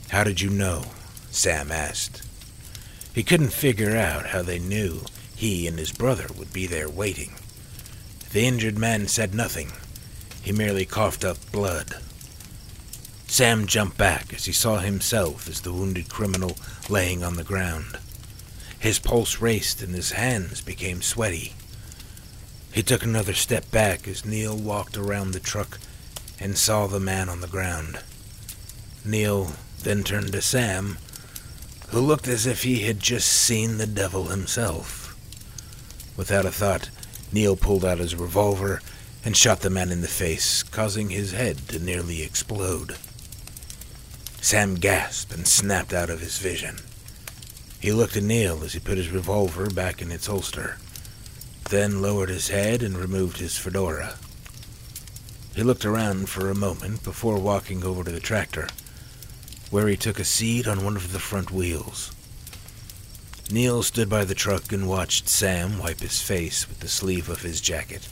How 0.10 0.24
did 0.24 0.42
you 0.42 0.50
know? 0.50 0.86
Sam 1.30 1.72
asked. 1.72 2.24
He 3.14 3.24
couldn't 3.24 3.54
figure 3.54 3.96
out 3.96 4.28
how 4.28 4.42
they 4.42 4.60
knew 4.60 5.02
he 5.36 5.68
and 5.68 5.78
his 5.78 5.92
brother 5.92 6.28
would 6.38 6.52
be 6.52 6.68
there 6.68 6.90
waiting. 6.90 7.34
The 8.32 8.46
injured 8.46 8.78
man 8.78 9.08
said 9.08 9.34
nothing. 9.34 9.74
He 10.42 10.54
merely 10.54 10.86
coughed 10.86 11.26
up 11.26 11.38
blood. 11.52 11.98
Sam 13.28 13.68
jumped 13.68 13.98
back 13.98 14.34
as 14.34 14.46
he 14.46 14.54
saw 14.54 14.80
himself 14.80 15.50
as 15.50 15.62
the 15.62 15.74
wounded 15.74 16.10
criminal 16.10 16.58
laying 16.90 17.24
on 17.24 17.36
the 17.36 17.44
ground. 17.44 17.98
His 18.80 19.00
pulse 19.00 19.40
raced 19.40 19.82
and 19.82 19.94
his 19.94 20.12
hands 20.12 20.62
became 20.62 21.02
sweaty. 21.02 21.54
He 22.72 22.82
took 22.84 23.04
another 23.04 23.34
step 23.34 23.70
back 23.70 24.08
as 24.08 24.26
Neil 24.26 24.56
walked 24.56 24.98
around 24.98 25.32
the 25.32 25.40
truck 25.40 25.78
and 26.40 26.58
saw 26.58 26.88
the 26.88 27.00
man 27.00 27.28
on 27.28 27.42
the 27.42 27.48
ground. 27.48 28.00
Neil 29.04 29.54
then 29.84 30.04
turned 30.04 30.32
to 30.32 30.42
Sam, 30.42 30.98
who 31.90 32.00
looked 32.00 32.28
as 32.28 32.46
if 32.46 32.64
he 32.64 32.82
had 32.82 33.00
just 33.00 33.28
seen 33.28 33.78
the 33.78 33.88
devil 33.88 34.26
himself. 34.26 35.16
Without 36.16 36.46
a 36.46 36.52
thought, 36.52 36.90
Neil 37.32 37.56
pulled 37.56 37.86
out 37.86 38.00
his 38.00 38.16
revolver 38.16 38.82
and 39.24 39.38
shot 39.38 39.62
the 39.62 39.70
man 39.70 39.92
in 39.92 40.02
the 40.02 40.08
face, 40.08 40.64
causing 40.64 41.10
his 41.10 41.32
head 41.32 41.68
to 41.70 41.80
nearly 41.80 42.24
explode. 42.24 42.98
Sam 44.42 44.76
gasped 44.76 45.34
and 45.34 45.48
snapped 45.48 45.94
out 45.94 46.10
of 46.10 46.20
his 46.20 46.40
vision. 46.40 46.78
He 47.80 47.92
looked 47.92 48.18
at 48.18 48.24
Neil 48.24 48.64
as 48.64 48.74
he 48.74 48.80
put 48.80 48.98
his 48.98 49.10
revolver 49.12 49.70
back 49.70 50.02
in 50.02 50.12
its 50.12 50.28
holster, 50.28 50.78
then 51.70 52.02
lowered 52.02 52.30
his 52.30 52.50
head 52.50 52.84
and 52.84 52.98
removed 52.98 53.38
his 53.38 53.58
fedora. 53.58 54.16
He 55.56 55.64
looked 55.64 55.86
around 55.86 56.30
for 56.30 56.50
a 56.50 56.56
moment 56.56 57.04
before 57.04 57.38
walking 57.40 57.84
over 57.84 58.04
to 58.04 58.12
the 58.12 58.20
tractor, 58.20 58.68
where 59.70 59.88
he 59.88 59.96
took 59.96 60.20
a 60.20 60.26
seat 60.26 60.68
on 60.68 60.84
one 60.84 60.96
of 60.96 61.14
the 61.14 61.20
front 61.20 61.52
wheels. 61.52 62.12
Neil 63.52 63.84
stood 63.84 64.10
by 64.10 64.24
the 64.24 64.34
truck 64.34 64.72
and 64.72 64.88
watched 64.88 65.28
Sam 65.28 65.78
wipe 65.78 66.00
his 66.00 66.22
face 66.22 66.70
with 66.70 66.80
the 66.80 66.88
sleeve 66.88 67.28
of 67.28 67.42
his 67.42 67.60
jacket. 67.60 68.08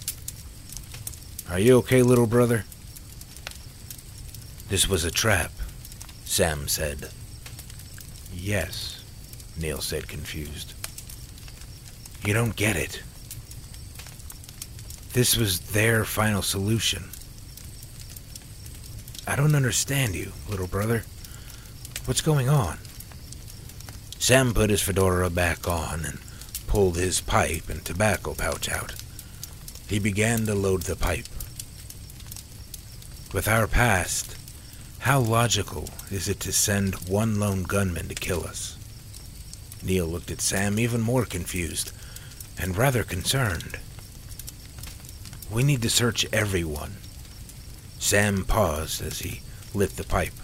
Are 1.50 1.60
you 1.60 1.78
okay, 1.78 2.04
little 2.04 2.28
brother? 2.28 2.66
This 4.68 4.90
was 4.90 5.06
a 5.06 5.12
trap, 5.12 5.52
Sam 6.26 6.68
said. 6.68 7.10
Yes, 8.34 9.04
Neil 9.58 9.80
said, 9.80 10.10
confused. 10.10 10.74
You 12.26 12.34
don't 12.34 12.56
get 12.56 12.76
it. 12.76 13.02
This 15.14 15.38
was 15.38 15.60
their 15.72 16.04
final 16.04 16.42
solution. 16.42 17.10
I 19.26 19.36
don't 19.36 19.56
understand 19.56 20.16
you, 20.16 20.34
little 20.50 20.68
brother. 20.68 21.04
What's 22.06 22.22
going 22.22 22.50
on? 22.50 22.78
Sam 24.30 24.54
put 24.54 24.70
his 24.70 24.84
fedora 24.84 25.32
back 25.32 25.68
on 25.68 26.06
and 26.06 26.20
pulled 26.68 26.98
his 26.98 27.20
pipe 27.20 27.68
and 27.68 27.84
tobacco 27.84 28.36
pouch 28.36 28.70
out. 28.70 28.94
He 29.88 29.98
began 29.98 30.46
to 30.46 30.54
load 30.54 30.84
the 30.84 30.96
pipe. 30.96 31.26
With 33.34 33.48
our 33.48 33.66
past, 33.66 34.36
how 35.00 35.20
logical 35.20 35.90
is 36.12 36.30
it 36.30 36.40
to 36.42 36.54
send 36.54 37.10
one 37.10 37.40
lone 37.40 37.64
gunman 37.64 38.08
to 38.10 38.14
kill 38.14 38.46
us? 38.46 38.78
Neil 39.82 40.06
looked 40.06 40.30
at 40.30 40.42
Sam 40.42 40.78
even 40.78 41.02
more 41.02 41.26
confused 41.26 41.92
and 42.56 42.78
rather 42.78 43.04
concerned. 43.04 43.80
We 45.50 45.64
need 45.64 45.82
to 45.82 45.90
search 45.90 46.28
everyone. 46.32 46.98
Sam 47.98 48.46
paused 48.46 49.02
as 49.02 49.22
he 49.22 49.42
lit 49.74 49.98
the 49.98 50.04
pipe. 50.04 50.36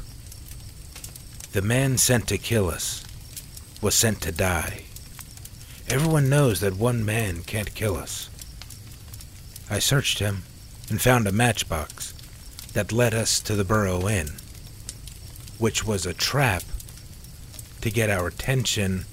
The 1.52 1.62
man 1.62 2.00
sent 2.00 2.28
to 2.30 2.40
kill 2.40 2.68
us 2.68 3.05
was 3.86 3.94
sent 3.94 4.20
to 4.20 4.32
die. 4.32 4.82
Everyone 5.88 6.28
knows 6.28 6.60
that 6.60 6.76
one 6.76 7.06
man 7.06 7.44
can't 7.44 7.76
kill 7.76 7.96
us. 7.96 8.32
I 9.70 9.78
searched 9.78 10.18
him 10.18 10.42
and 10.90 11.00
found 11.00 11.28
a 11.28 11.32
matchbox 11.32 12.12
that 12.74 12.92
led 12.92 13.14
us 13.14 13.40
to 13.42 13.54
the 13.54 13.64
Burrow 13.64 14.10
Inn, 14.10 14.30
which 15.60 15.86
was 15.86 16.04
a 16.04 16.16
trap 16.16 16.64
to 17.82 17.92
get 17.92 18.10
our 18.10 18.26
attention 18.26 19.06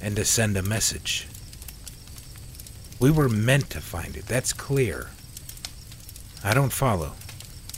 and 0.00 0.16
to 0.16 0.24
send 0.24 0.56
a 0.56 0.62
message. 0.62 1.28
We 2.98 3.10
were 3.10 3.28
meant 3.28 3.68
to 3.70 3.80
find 3.82 4.16
it, 4.16 4.24
that's 4.24 4.54
clear. 4.54 5.10
I 6.42 6.54
don't 6.54 6.72
follow, 6.72 7.12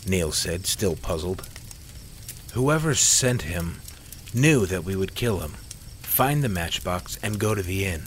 Neil 0.07 0.31
said, 0.31 0.65
still 0.65 0.95
puzzled. 0.95 1.49
Whoever 2.53 2.95
sent 2.95 3.43
him 3.43 3.81
knew 4.33 4.65
that 4.67 4.85
we 4.85 4.95
would 4.95 5.17
kill 5.17 5.41
him, 5.41 5.55
find 6.11 6.43
the 6.43 6.49
matchbox, 6.49 7.17
and 7.23 7.39
go 7.39 7.55
to 7.55 7.63
the 7.63 7.85
inn. 7.85 8.03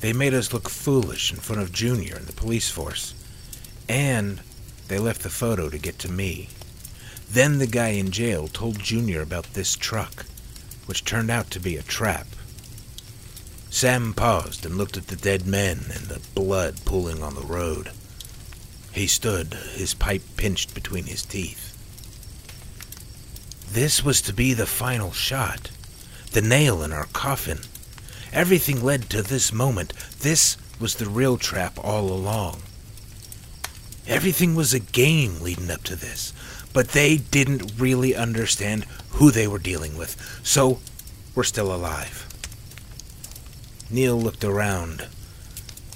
They 0.00 0.12
made 0.12 0.34
us 0.34 0.52
look 0.52 0.68
foolish 0.68 1.32
in 1.32 1.38
front 1.38 1.62
of 1.62 1.72
Junior 1.72 2.16
and 2.16 2.26
the 2.26 2.34
police 2.34 2.70
force, 2.70 3.14
and 3.88 4.40
they 4.88 4.98
left 4.98 5.22
the 5.22 5.30
photo 5.30 5.70
to 5.70 5.78
get 5.78 5.98
to 6.00 6.12
me. 6.12 6.50
Then 7.30 7.58
the 7.58 7.66
guy 7.66 7.88
in 7.88 8.10
jail 8.10 8.46
told 8.46 8.78
Junior 8.78 9.22
about 9.22 9.54
this 9.54 9.74
truck, 9.74 10.26
which 10.84 11.06
turned 11.06 11.30
out 11.30 11.50
to 11.52 11.58
be 11.58 11.76
a 11.76 11.82
trap. 11.82 12.26
Sam 13.70 14.12
paused 14.12 14.66
and 14.66 14.76
looked 14.76 14.98
at 14.98 15.06
the 15.06 15.16
dead 15.16 15.46
men 15.46 15.86
and 15.94 16.04
the 16.06 16.20
blood 16.34 16.84
pooling 16.84 17.22
on 17.22 17.34
the 17.34 17.40
road. 17.40 17.90
He 18.92 19.06
stood, 19.06 19.54
his 19.74 19.94
pipe 19.94 20.22
pinched 20.36 20.74
between 20.74 21.04
his 21.04 21.24
teeth. 21.24 21.70
This 23.72 24.04
was 24.04 24.20
to 24.22 24.32
be 24.32 24.52
the 24.52 24.66
final 24.66 25.10
shot, 25.10 25.70
the 26.34 26.42
nail 26.42 26.82
in 26.82 26.92
our 26.92 27.06
coffin. 27.12 27.60
Everything 28.32 28.82
led 28.82 29.08
to 29.10 29.22
this 29.22 29.52
moment. 29.52 29.92
This 30.18 30.56
was 30.80 30.96
the 30.96 31.08
real 31.08 31.38
trap 31.38 31.78
all 31.82 32.10
along. 32.10 32.60
Everything 34.08 34.56
was 34.56 34.74
a 34.74 34.80
game 34.80 35.40
leading 35.40 35.70
up 35.70 35.84
to 35.84 35.94
this, 35.94 36.32
but 36.72 36.88
they 36.88 37.16
didn't 37.16 37.72
really 37.78 38.16
understand 38.16 38.84
who 39.10 39.30
they 39.30 39.46
were 39.46 39.60
dealing 39.60 39.96
with, 39.96 40.40
so 40.42 40.80
we're 41.36 41.44
still 41.44 41.72
alive. 41.72 42.26
Neil 43.88 44.20
looked 44.20 44.42
around. 44.42 45.06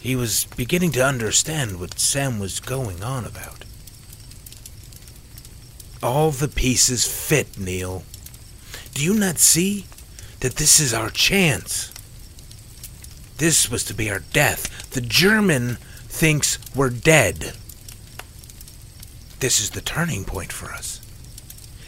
He 0.01 0.15
was 0.15 0.47
beginning 0.57 0.93
to 0.93 1.05
understand 1.05 1.81
what 1.81 1.99
Sam 1.99 2.39
was 2.39 2.61
going 2.61 3.03
on 3.03 3.25
about. 3.25 3.65
All 6.01 6.31
the 6.31 6.47
pieces 6.47 7.05
fit, 7.05 7.59
Neil. 7.59 8.05
Do 8.95 9.05
you 9.05 9.15
not 9.15 9.39
see 9.39 9.85
that 10.41 10.57
this 10.57 10.81
is 10.81 10.95
our 10.95 11.11
chance? 11.11 11.93
This 13.39 13.71
was 13.71 13.85
to 13.85 13.95
be 13.95 14.11
our 14.11 14.21
death. 14.33 14.91
The 14.91 15.01
German 15.01 15.77
thinks 16.07 16.59
we're 16.75 16.91
dead. 16.91 17.53
This 19.41 19.61
is 19.61 19.71
the 19.71 19.81
turning 19.81 20.25
point 20.25 20.53
for 20.53 20.73
us. 20.73 21.01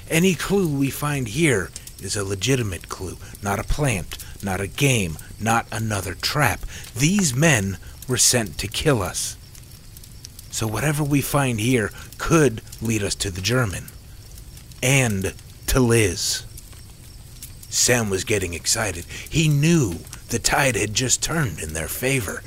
Any 0.09 0.35
clue 0.35 0.69
we 0.69 0.91
find 0.91 1.29
here 1.29 1.71
is 2.01 2.17
a 2.17 2.25
legitimate 2.25 2.89
clue, 2.89 3.17
not 3.43 3.59
a 3.59 3.65
plant, 3.65 4.19
not 4.43 4.61
a 4.61 4.67
game, 4.67 5.19
not 5.41 5.67
another 5.73 6.15
trap. 6.15 6.61
These 6.97 7.35
men 7.35 7.79
were 8.09 8.17
sent 8.17 8.59
to 8.59 8.69
kill 8.69 9.03
us. 9.03 9.37
So 10.51 10.67
whatever 10.67 11.05
we 11.05 11.21
find 11.21 11.61
here 11.61 11.91
could 12.19 12.63
lead 12.83 13.03
us 13.03 13.15
to 13.17 13.31
the 13.31 13.41
German. 13.41 13.87
And 14.83 15.35
to 15.69 15.81
Liz. 15.81 16.45
Sam 17.71 18.11
was 18.11 18.25
getting 18.25 18.53
excited. 18.53 19.07
He 19.29 19.49
knew 19.49 20.01
the 20.29 20.41
tide 20.41 20.77
had 20.77 20.93
just 20.93 21.23
turned 21.23 21.61
in 21.61 21.73
their 21.73 21.89
favor. 21.89 22.43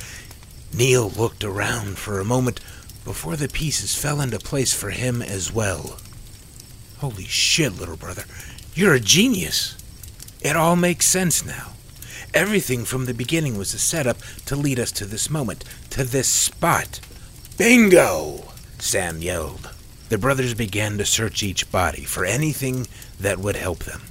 Neil 0.74 1.10
looked 1.10 1.44
around 1.44 1.98
for 1.98 2.20
a 2.20 2.26
moment 2.26 2.60
before 3.06 3.36
the 3.36 3.48
pieces 3.48 3.96
fell 3.96 4.22
into 4.22 4.38
place 4.38 4.74
for 4.74 4.92
him 4.92 5.22
as 5.22 5.52
well. 5.52 5.98
Holy 7.00 7.26
shit, 7.26 7.80
little 7.80 7.98
brother. 7.98 8.26
You're 8.76 8.94
a 8.94 9.00
genius. 9.00 9.76
It 10.42 10.56
all 10.56 10.76
makes 10.76 11.06
sense 11.06 11.46
now. 11.46 11.72
Everything 12.34 12.84
from 12.84 13.06
the 13.06 13.14
beginning 13.14 13.58
was 13.58 13.74
a 13.74 13.80
setup 13.80 14.18
to 14.46 14.56
lead 14.56 14.80
us 14.80 14.92
to 14.94 15.06
this 15.06 15.30
moment, 15.30 15.64
to 15.92 16.04
this 16.04 16.28
spot. 16.28 17.00
Bingo! 17.58 18.52
Sam 18.80 19.22
yelled. 19.22 19.70
The 20.10 20.18
brothers 20.18 20.54
began 20.54 20.98
to 20.98 21.06
search 21.06 21.44
each 21.44 21.72
body 21.72 22.04
for 22.04 22.26
anything 22.26 22.88
that 23.20 23.38
would 23.38 23.56
help 23.56 23.80
them. 23.80 24.02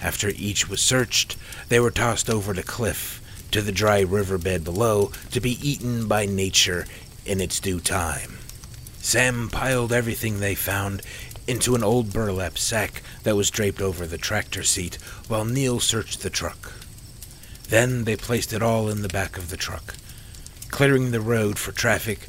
After 0.00 0.28
each 0.28 0.68
was 0.68 0.80
searched, 0.80 1.36
they 1.68 1.80
were 1.80 1.90
tossed 1.90 2.30
over 2.30 2.52
the 2.52 2.62
cliff 2.62 3.20
to 3.50 3.62
the 3.62 3.72
dry 3.72 4.00
riverbed 4.00 4.64
below 4.64 5.10
to 5.32 5.40
be 5.40 5.58
eaten 5.68 6.06
by 6.06 6.26
nature 6.26 6.86
in 7.24 7.40
its 7.40 7.60
due 7.60 7.80
time. 7.80 8.38
Sam 9.00 9.48
piled 9.48 9.92
everything 9.92 10.40
they 10.40 10.54
found 10.54 11.02
into 11.46 11.74
an 11.74 11.82
old 11.82 12.12
burlap 12.12 12.58
sack 12.58 13.02
that 13.22 13.36
was 13.36 13.50
draped 13.50 13.80
over 13.80 14.06
the 14.06 14.18
tractor 14.18 14.62
seat 14.62 14.96
while 15.28 15.44
Neil 15.44 15.80
searched 15.80 16.20
the 16.20 16.30
truck. 16.30 16.72
Then 17.68 18.04
they 18.04 18.16
placed 18.16 18.52
it 18.52 18.62
all 18.62 18.88
in 18.88 19.02
the 19.02 19.08
back 19.08 19.38
of 19.38 19.50
the 19.50 19.56
truck. 19.56 19.94
Clearing 20.70 21.10
the 21.10 21.20
road 21.20 21.58
for 21.58 21.72
traffic, 21.72 22.28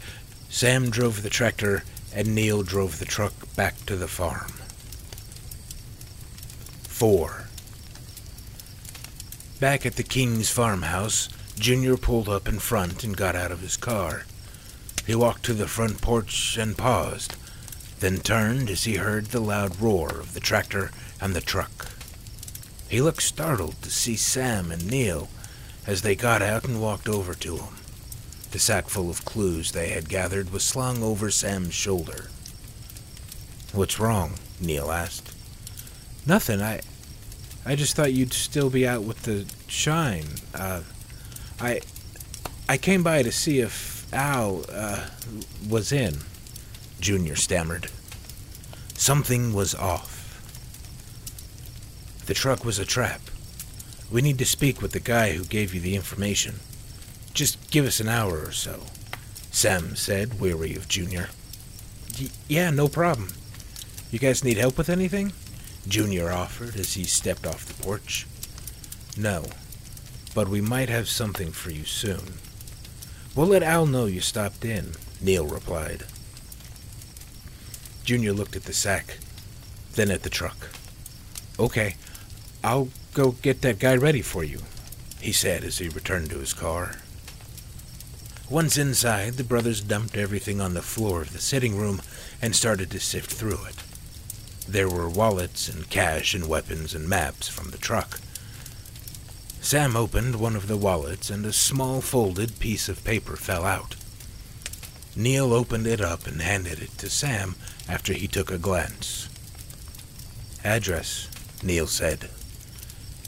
Sam 0.50 0.90
drove 0.90 1.22
the 1.22 1.30
tractor 1.30 1.84
and 2.14 2.34
Neil 2.34 2.64
drove 2.64 3.00
the 3.00 3.06
truck 3.06 3.34
back 3.56 3.86
to 3.86 3.96
the 3.96 4.08
farm. 4.08 4.54
4. 6.84 7.49
Back 9.60 9.86
at 9.86 9.98
the 9.98 10.04
King's 10.04 10.50
farmhouse, 10.50 11.28
Junior 11.58 11.98
pulled 11.98 12.30
up 12.30 12.48
in 12.48 12.60
front 12.60 13.04
and 13.04 13.18
got 13.18 13.36
out 13.36 13.52
of 13.52 13.60
his 13.60 13.76
car. 13.76 14.24
He 15.06 15.14
walked 15.14 15.44
to 15.46 15.54
the 15.54 15.68
front 15.68 16.02
porch 16.02 16.58
and 16.58 16.78
paused, 16.78 17.36
then 18.00 18.20
turned 18.20 18.70
as 18.70 18.86
he 18.86 18.96
heard 18.96 19.28
the 19.28 19.42
loud 19.42 19.82
roar 19.82 20.12
of 20.12 20.34
the 20.34 20.40
tractor 20.40 20.92
and 21.20 21.34
the 21.34 21.42
truck. 21.42 21.90
He 22.88 23.02
looked 23.02 23.22
startled 23.22 23.82
to 23.82 23.92
see 23.92 24.16
Sam 24.16 24.72
and 24.72 24.88
Neil 24.90 25.28
as 25.86 26.04
they 26.04 26.16
got 26.16 26.42
out 26.42 26.64
and 26.64 26.82
walked 26.82 27.10
over 27.10 27.34
to 27.34 27.58
him. 27.58 27.76
The 28.52 28.60
sack 28.60 28.88
full 28.88 29.10
of 29.10 29.26
clues 29.26 29.74
they 29.74 29.90
had 29.90 30.08
gathered 30.08 30.54
was 30.54 30.64
slung 30.64 31.04
over 31.04 31.30
Sam's 31.30 31.74
shoulder. 31.74 32.30
What's 33.74 34.00
wrong? 34.00 34.36
Neil 34.62 34.90
asked. 34.90 35.36
Nothing. 36.26 36.62
I 36.62 36.80
I 37.66 37.76
just 37.76 37.96
thought 37.96 38.14
you'd 38.14 38.34
still 38.34 38.70
be 38.70 38.88
out 38.88 39.04
with 39.04 39.24
the 39.24 39.46
shine. 39.68 40.26
Uh, 40.54 40.82
I 41.60 41.82
I 42.68 42.78
came 42.78 43.04
by 43.04 43.24
to 43.24 43.32
see 43.32 43.60
if 43.60 44.12
Al 44.14 44.66
uh, 44.72 45.08
was 45.68 45.92
in. 45.92 46.18
Junior 47.00 47.36
stammered. 47.36 47.90
Something 48.96 49.54
was 49.54 49.74
off. 49.74 50.18
The 52.26 52.34
truck 52.34 52.66
was 52.66 52.78
a 52.78 52.86
trap. 52.86 53.22
We 54.12 54.22
need 54.22 54.38
to 54.40 54.46
speak 54.46 54.82
with 54.82 54.92
the 54.92 55.00
guy 55.00 55.34
who 55.34 55.44
gave 55.46 55.74
you 55.74 55.80
the 55.80 55.96
information. 55.96 56.60
Just 57.34 57.72
give 57.72 57.86
us 57.86 58.00
an 58.00 58.10
hour 58.10 58.42
or 58.42 58.52
so, 58.52 58.82
Sam 59.52 59.96
said, 59.96 60.40
weary 60.40 60.76
of 60.76 60.88
Junior. 60.88 61.30
Yeah, 62.48 62.72
no 62.72 62.88
problem. 62.88 63.30
You 64.12 64.20
guys 64.20 64.44
need 64.44 64.58
help 64.58 64.78
with 64.78 64.90
anything? 64.90 65.32
Junior 65.90 66.32
offered 66.32 66.76
as 66.76 66.94
he 66.94 67.04
stepped 67.04 67.48
off 67.48 67.66
the 67.66 67.84
porch. 67.84 68.28
No, 69.18 69.46
but 70.36 70.48
we 70.48 70.62
might 70.62 70.88
have 70.90 71.10
something 71.10 71.52
for 71.52 71.72
you 71.72 71.84
soon. 71.84 72.36
We'll 73.36 73.48
let 73.48 73.64
Al 73.64 73.88
know 73.88 74.06
you 74.06 74.22
stopped 74.22 74.64
in, 74.64 74.94
Neil 75.20 75.48
replied. 75.48 76.06
Junior 78.04 78.34
looked 78.34 78.56
at 78.56 78.64
the 78.64 78.74
sack, 78.74 79.18
then 79.94 80.12
at 80.12 80.24
the 80.24 80.30
truck. 80.30 80.70
Okay, 81.60 81.96
I'll 82.64 82.90
go 83.14 83.32
get 83.32 83.62
that 83.62 83.80
guy 83.80 83.96
ready 83.96 84.22
for 84.22 84.44
you, 84.44 84.60
he 85.20 85.32
said 85.32 85.64
as 85.64 85.80
he 85.80 85.90
returned 85.90 86.30
to 86.30 86.38
his 86.38 86.54
car. 86.54 86.98
Once 88.50 88.78
inside, 88.78 89.34
the 89.34 89.44
brothers 89.44 89.82
dumped 89.82 90.18
everything 90.18 90.62
on 90.62 90.74
the 90.74 90.82
floor 90.82 91.22
of 91.22 91.34
the 91.34 91.40
sitting 91.40 91.78
room 91.78 92.02
and 92.42 92.56
started 92.56 92.90
to 92.92 93.00
sift 93.00 93.32
through 93.32 93.66
it. 93.66 93.76
There 94.72 94.88
were 94.88 95.10
wallets 95.10 95.68
and 95.68 95.90
cash 95.90 96.36
and 96.36 96.48
weapons 96.48 96.94
and 96.94 97.10
maps 97.10 97.48
from 97.48 97.72
the 97.72 97.80
truck. 97.80 98.20
Sam 99.62 99.96
opened 99.96 100.36
one 100.36 100.56
of 100.56 100.68
the 100.68 100.78
wallets 100.78 101.32
and 101.32 101.44
a 101.44 101.52
small 101.52 102.02
folded 102.02 102.60
piece 102.60 102.88
of 102.88 103.04
paper 103.04 103.36
fell 103.36 103.66
out. 103.66 103.96
Neil 105.16 105.54
opened 105.54 105.88
it 105.88 106.00
up 106.00 106.28
and 106.28 106.44
handed 106.44 106.84
it 106.84 106.96
to 107.00 107.10
Sam 107.10 107.56
after 107.88 108.14
he 108.14 108.28
took 108.28 108.52
a 108.52 108.60
glance. 108.60 109.28
Address, 110.64 111.30
Neil 111.64 111.88
said. 111.88 112.30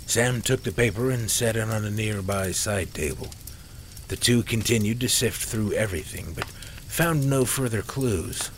Sam 0.06 0.44
took 0.44 0.62
the 0.62 0.72
paper 0.72 1.10
and 1.10 1.32
set 1.32 1.56
it 1.56 1.68
on 1.68 1.86
a 1.86 1.90
nearby 1.90 2.52
side 2.52 2.94
table. 2.94 3.30
The 4.10 4.16
two 4.16 4.44
continued 4.44 5.00
to 5.00 5.10
sift 5.10 5.44
through 5.44 5.74
everything, 5.74 6.34
but 6.36 6.46
found 6.46 7.28
no 7.28 7.46
further 7.46 7.82
clues. 7.82 8.52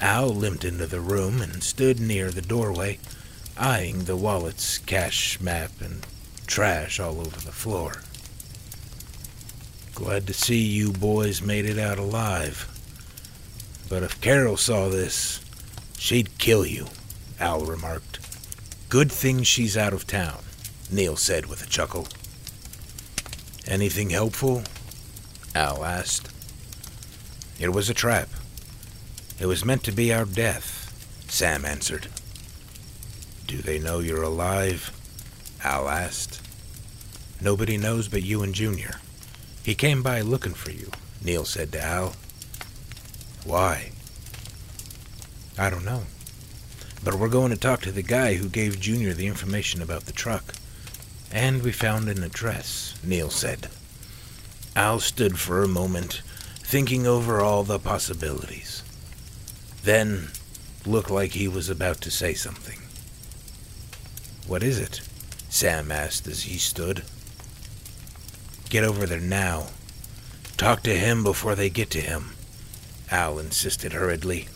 Al 0.00 0.28
limped 0.28 0.64
into 0.64 0.86
the 0.86 1.00
room 1.00 1.40
and 1.40 1.62
stood 1.62 1.98
near 1.98 2.30
the 2.30 2.42
doorway, 2.42 2.98
eyeing 3.56 4.04
the 4.04 4.16
wallet's 4.16 4.78
cash 4.78 5.40
map 5.40 5.70
and 5.80 6.06
trash 6.46 7.00
all 7.00 7.20
over 7.20 7.40
the 7.40 7.52
floor. 7.52 8.02
Glad 9.94 10.26
to 10.26 10.34
see 10.34 10.60
you 10.60 10.92
boys 10.92 11.40
made 11.40 11.64
it 11.64 11.78
out 11.78 11.98
alive. 11.98 12.68
But 13.88 14.02
if 14.02 14.20
Carol 14.20 14.58
saw 14.58 14.88
this, 14.88 15.40
she'd 15.98 16.36
kill 16.38 16.66
you, 16.66 16.86
Al 17.40 17.64
remarked. 17.64 18.18
Good 18.90 19.10
thing 19.10 19.42
she's 19.42 19.76
out 19.76 19.94
of 19.94 20.06
town, 20.06 20.42
Neil 20.90 21.16
said 21.16 21.46
with 21.46 21.62
a 21.62 21.66
chuckle. 21.66 22.08
Anything 23.66 24.10
helpful? 24.10 24.62
Al 25.54 25.84
asked. 25.84 26.28
It 27.58 27.70
was 27.70 27.88
a 27.88 27.94
trap. 27.94 28.28
It 29.38 29.46
was 29.46 29.64
meant 29.64 29.84
to 29.84 29.92
be 29.92 30.12
our 30.12 30.24
death, 30.24 31.26
Sam 31.28 31.64
answered. 31.64 32.08
Do 33.46 33.58
they 33.58 33.78
know 33.78 33.98
you're 33.98 34.22
alive? 34.22 34.90
Al 35.62 35.88
asked. 35.88 36.40
Nobody 37.40 37.76
knows 37.76 38.08
but 38.08 38.22
you 38.22 38.42
and 38.42 38.54
Junior. 38.54 39.00
He 39.62 39.74
came 39.74 40.02
by 40.02 40.22
looking 40.22 40.54
for 40.54 40.70
you, 40.70 40.90
Neil 41.22 41.44
said 41.44 41.72
to 41.72 41.82
Al. 41.82 42.14
Why? 43.44 43.90
I 45.58 45.70
don't 45.70 45.84
know. 45.84 46.04
But 47.04 47.14
we're 47.14 47.28
going 47.28 47.50
to 47.50 47.58
talk 47.58 47.82
to 47.82 47.92
the 47.92 48.02
guy 48.02 48.34
who 48.34 48.48
gave 48.48 48.80
Junior 48.80 49.12
the 49.12 49.26
information 49.26 49.82
about 49.82 50.06
the 50.06 50.12
truck. 50.12 50.54
And 51.30 51.62
we 51.62 51.72
found 51.72 52.08
an 52.08 52.22
address, 52.22 52.94
Neil 53.04 53.30
said. 53.30 53.68
Al 54.74 54.98
stood 55.00 55.38
for 55.38 55.62
a 55.62 55.68
moment, 55.68 56.22
thinking 56.58 57.06
over 57.06 57.40
all 57.40 57.64
the 57.64 57.78
possibilities. 57.78 58.82
Then 59.86 60.30
looked 60.84 61.12
like 61.12 61.30
he 61.30 61.46
was 61.46 61.70
about 61.70 62.00
to 62.00 62.10
say 62.10 62.34
something. 62.34 62.80
What 64.48 64.64
is 64.64 64.80
it? 64.80 65.00
Sam 65.48 65.92
asked 65.92 66.26
as 66.26 66.42
he 66.42 66.58
stood. 66.58 67.04
Get 68.68 68.82
over 68.82 69.06
there 69.06 69.20
now. 69.20 69.68
Talk 70.56 70.82
to 70.82 70.98
him 70.98 71.22
before 71.22 71.54
they 71.54 71.70
get 71.70 71.88
to 71.90 72.00
him, 72.00 72.32
Al 73.12 73.38
insisted 73.38 73.92
hurriedly. 73.92 74.48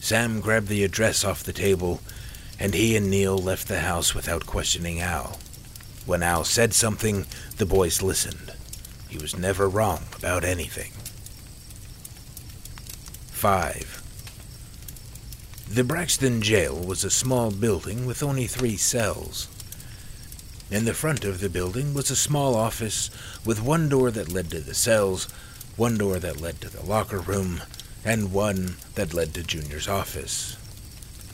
Sam 0.00 0.40
grabbed 0.40 0.66
the 0.66 0.82
address 0.82 1.22
off 1.22 1.44
the 1.44 1.52
table, 1.52 2.00
and 2.58 2.74
he 2.74 2.96
and 2.96 3.08
Neil 3.12 3.38
left 3.38 3.68
the 3.68 3.78
house 3.78 4.12
without 4.12 4.44
questioning 4.44 5.00
Al. 5.00 5.38
When 6.04 6.24
Al 6.24 6.42
said 6.42 6.74
something, 6.74 7.26
the 7.58 7.66
boys 7.66 8.02
listened. 8.02 8.54
He 9.08 9.18
was 9.18 9.38
never 9.38 9.68
wrong 9.68 10.06
about 10.18 10.42
anything. 10.42 10.90
5. 13.30 13.99
The 15.72 15.84
Braxton 15.84 16.42
jail 16.42 16.74
was 16.74 17.04
a 17.04 17.10
small 17.10 17.52
building 17.52 18.04
with 18.04 18.24
only 18.24 18.48
three 18.48 18.76
cells. 18.76 19.46
In 20.68 20.84
the 20.84 20.94
front 20.94 21.24
of 21.24 21.38
the 21.38 21.48
building 21.48 21.94
was 21.94 22.10
a 22.10 22.16
small 22.16 22.56
office 22.56 23.08
with 23.46 23.62
one 23.62 23.88
door 23.88 24.10
that 24.10 24.32
led 24.32 24.50
to 24.50 24.58
the 24.58 24.74
cells, 24.74 25.28
one 25.76 25.96
door 25.96 26.18
that 26.18 26.40
led 26.40 26.60
to 26.62 26.68
the 26.68 26.84
locker 26.84 27.20
room, 27.20 27.62
and 28.04 28.32
one 28.32 28.78
that 28.96 29.14
led 29.14 29.32
to 29.34 29.44
Junior's 29.44 29.86
office. 29.86 30.56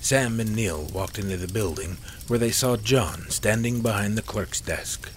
Sam 0.02 0.38
and 0.38 0.54
Neil 0.54 0.82
walked 0.92 1.18
into 1.18 1.38
the 1.38 1.48
building 1.48 1.96
where 2.26 2.38
they 2.38 2.50
saw 2.50 2.76
John 2.76 3.30
standing 3.30 3.80
behind 3.80 4.18
the 4.18 4.22
clerk's 4.22 4.60
desk. 4.60 5.08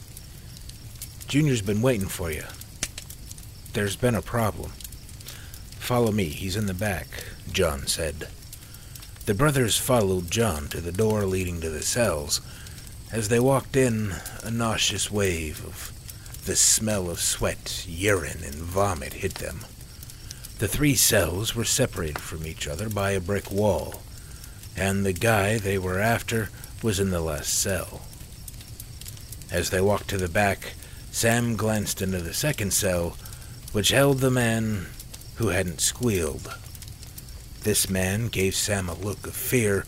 Junior's 1.27 1.62
been 1.62 1.82
waiting 1.82 2.08
for 2.08 2.32
you. 2.32 2.45
There's 3.73 3.97
been 3.97 4.15
a 4.15 4.21
problem. 4.21 4.71
Follow 5.77 6.13
me, 6.13 6.29
he's 6.29 6.55
in 6.55 6.67
the 6.67 6.73
back, 6.73 7.25
John 7.51 7.86
said. 7.86 8.29
The 9.30 9.36
brothers 9.36 9.78
followed 9.78 10.32
John 10.32 10.70
to 10.70 10.82
the 10.82 10.92
door 10.92 11.24
leading 11.28 11.62
to 11.62 11.70
the 11.70 11.84
cells. 11.84 12.42
As 13.12 13.30
they 13.30 13.39
walked 13.39 13.76
in, 13.76 14.15
a 14.42 14.50
nauseous 14.50 15.12
wave 15.12 15.63
of 15.63 15.92
the 16.48 16.56
smell 16.56 17.12
of 17.12 17.20
sweat, 17.20 17.86
urine, 17.88 18.44
and 18.44 18.56
vomit 18.56 19.13
hit 19.13 19.36
them. 19.36 19.65
The 20.58 20.68
three 20.68 20.96
cells 20.96 21.54
were 21.54 21.63
separated 21.63 22.18
from 22.18 22.48
each 22.48 22.68
other 22.68 22.89
by 22.89 23.12
a 23.12 23.20
brick 23.20 23.52
wall, 23.52 24.02
and 24.76 25.06
the 25.06 25.13
guy 25.13 25.60
they 25.60 25.78
were 25.78 26.00
after 26.00 26.50
was 26.82 27.00
in 27.00 27.12
the 27.12 27.22
last 27.22 27.54
cell. 27.54 28.02
As 29.52 29.70
they 29.70 29.80
walked 29.80 30.08
to 30.08 30.18
the 30.18 30.28
back, 30.28 30.74
Sam 31.12 31.56
glanced 31.56 32.02
into 32.02 32.20
the 32.20 32.34
second 32.34 32.74
cell, 32.74 33.15
which 33.74 33.89
held 33.89 34.22
the 34.22 34.32
man 34.32 34.88
who 35.36 35.50
hadn't 35.50 35.82
squealed. 35.82 36.52
This 37.63 37.89
man 37.89 38.28
gave 38.28 38.56
Sam 38.56 38.88
a 38.89 38.93
look 38.93 39.28
of 39.28 39.36
fear 39.36 39.86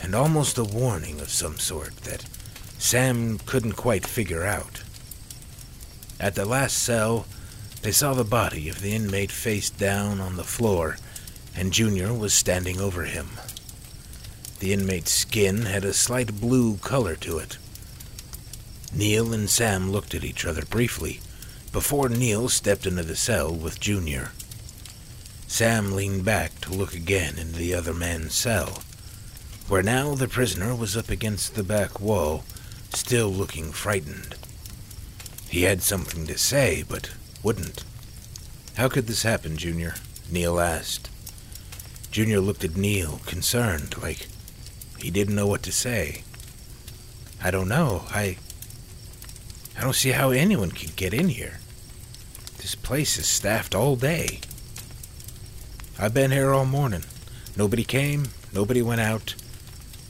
and 0.00 0.14
almost 0.14 0.58
a 0.58 0.64
warning 0.64 1.20
of 1.20 1.30
some 1.30 1.58
sort 1.58 1.96
that 1.98 2.24
Sam 2.78 3.38
couldn't 3.38 3.74
quite 3.74 4.06
figure 4.06 4.44
out. 4.44 4.82
At 6.18 6.34
the 6.34 6.44
last 6.44 6.78
cell, 6.78 7.26
they 7.82 7.92
saw 7.92 8.14
the 8.14 8.24
body 8.24 8.68
of 8.68 8.80
the 8.80 8.94
inmate 8.94 9.32
face 9.32 9.68
down 9.68 10.20
on 10.20 10.36
the 10.36 10.44
floor, 10.44 10.96
and 11.54 11.72
Junior 11.72 12.14
was 12.14 12.32
standing 12.32 12.80
over 12.80 13.04
him. 13.04 13.28
The 14.60 14.72
inmate's 14.72 15.12
skin 15.12 15.62
had 15.62 15.84
a 15.84 15.92
slight 15.92 16.40
blue 16.40 16.76
color 16.76 17.16
to 17.16 17.38
it. 17.38 17.58
Neil 18.94 19.32
and 19.32 19.50
Sam 19.50 19.90
looked 19.90 20.14
at 20.14 20.24
each 20.24 20.44
other 20.44 20.64
briefly 20.64 21.20
before 21.72 22.08
Neil 22.08 22.48
stepped 22.48 22.86
into 22.86 23.02
the 23.02 23.16
cell 23.16 23.52
with 23.52 23.80
Junior. 23.80 24.30
Sam 25.52 25.92
leaned 25.92 26.24
back 26.24 26.62
to 26.62 26.72
look 26.72 26.94
again 26.94 27.36
into 27.36 27.58
the 27.58 27.74
other 27.74 27.92
man's 27.92 28.34
cell, 28.34 28.82
where 29.68 29.82
now 29.82 30.14
the 30.14 30.26
prisoner 30.26 30.74
was 30.74 30.96
up 30.96 31.10
against 31.10 31.54
the 31.54 31.62
back 31.62 32.00
wall, 32.00 32.44
still 32.94 33.28
looking 33.28 33.70
frightened. 33.70 34.34
He 35.50 35.64
had 35.64 35.82
something 35.82 36.26
to 36.26 36.38
say, 36.38 36.84
but 36.88 37.10
wouldn't. 37.42 37.84
How 38.78 38.88
could 38.88 39.06
this 39.06 39.24
happen, 39.24 39.58
Junior? 39.58 39.96
Neil 40.30 40.58
asked. 40.58 41.10
Junior 42.10 42.40
looked 42.40 42.64
at 42.64 42.74
Neil, 42.74 43.20
concerned, 43.26 44.00
like 44.00 44.28
he 45.00 45.10
didn't 45.10 45.34
know 45.34 45.46
what 45.46 45.62
to 45.64 45.70
say. 45.70 46.22
I 47.44 47.50
don't 47.50 47.68
know. 47.68 48.04
I. 48.08 48.38
I 49.76 49.82
don't 49.82 49.94
see 49.94 50.12
how 50.12 50.30
anyone 50.30 50.70
could 50.70 50.96
get 50.96 51.12
in 51.12 51.28
here. 51.28 51.58
This 52.56 52.74
place 52.74 53.18
is 53.18 53.26
staffed 53.26 53.74
all 53.74 53.96
day. 53.96 54.40
I've 55.98 56.14
been 56.14 56.30
here 56.30 56.52
all 56.52 56.64
morning. 56.64 57.04
Nobody 57.54 57.84
came, 57.84 58.28
nobody 58.52 58.80
went 58.80 59.02
out. 59.02 59.34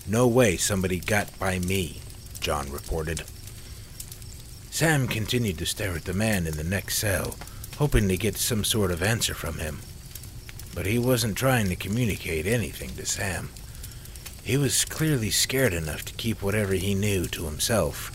No 0.06 0.28
way 0.28 0.56
somebody 0.56 1.00
got 1.00 1.36
by 1.38 1.58
me, 1.58 2.00
John 2.40 2.70
reported. 2.70 3.24
Sam 4.70 5.08
continued 5.08 5.58
to 5.58 5.66
stare 5.66 5.96
at 5.96 6.04
the 6.04 6.14
man 6.14 6.46
in 6.46 6.56
the 6.56 6.64
next 6.64 6.98
cell, 6.98 7.34
hoping 7.78 8.08
to 8.08 8.16
get 8.16 8.36
some 8.36 8.64
sort 8.64 8.92
of 8.92 9.02
answer 9.02 9.34
from 9.34 9.58
him. 9.58 9.80
But 10.72 10.86
he 10.86 10.98
wasn't 11.00 11.36
trying 11.36 11.68
to 11.68 11.76
communicate 11.76 12.46
anything 12.46 12.90
to 12.96 13.04
Sam. 13.04 13.50
He 14.44 14.56
was 14.56 14.84
clearly 14.84 15.30
scared 15.30 15.74
enough 15.74 16.04
to 16.06 16.14
keep 16.14 16.42
whatever 16.42 16.74
he 16.74 16.94
knew 16.94 17.26
to 17.26 17.44
himself. 17.44 18.12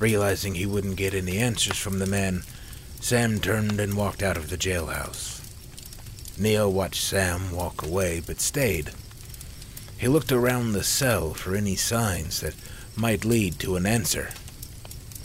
Realizing 0.00 0.56
he 0.56 0.66
wouldn't 0.66 0.96
get 0.96 1.14
any 1.14 1.38
answers 1.38 1.78
from 1.78 2.00
the 2.00 2.06
man, 2.06 2.42
Sam 3.00 3.38
turned 3.38 3.78
and 3.78 3.96
walked 3.96 4.22
out 4.22 4.36
of 4.36 4.50
the 4.50 4.58
jailhouse. 4.58 5.43
Neil 6.38 6.72
watched 6.72 7.02
Sam 7.02 7.50
walk 7.52 7.82
away, 7.82 8.20
but 8.20 8.40
stayed. 8.40 8.90
He 9.98 10.08
looked 10.08 10.32
around 10.32 10.72
the 10.72 10.84
cell 10.84 11.34
for 11.34 11.54
any 11.54 11.76
signs 11.76 12.40
that 12.40 12.54
might 12.96 13.24
lead 13.24 13.58
to 13.60 13.76
an 13.76 13.86
answer 13.86 14.30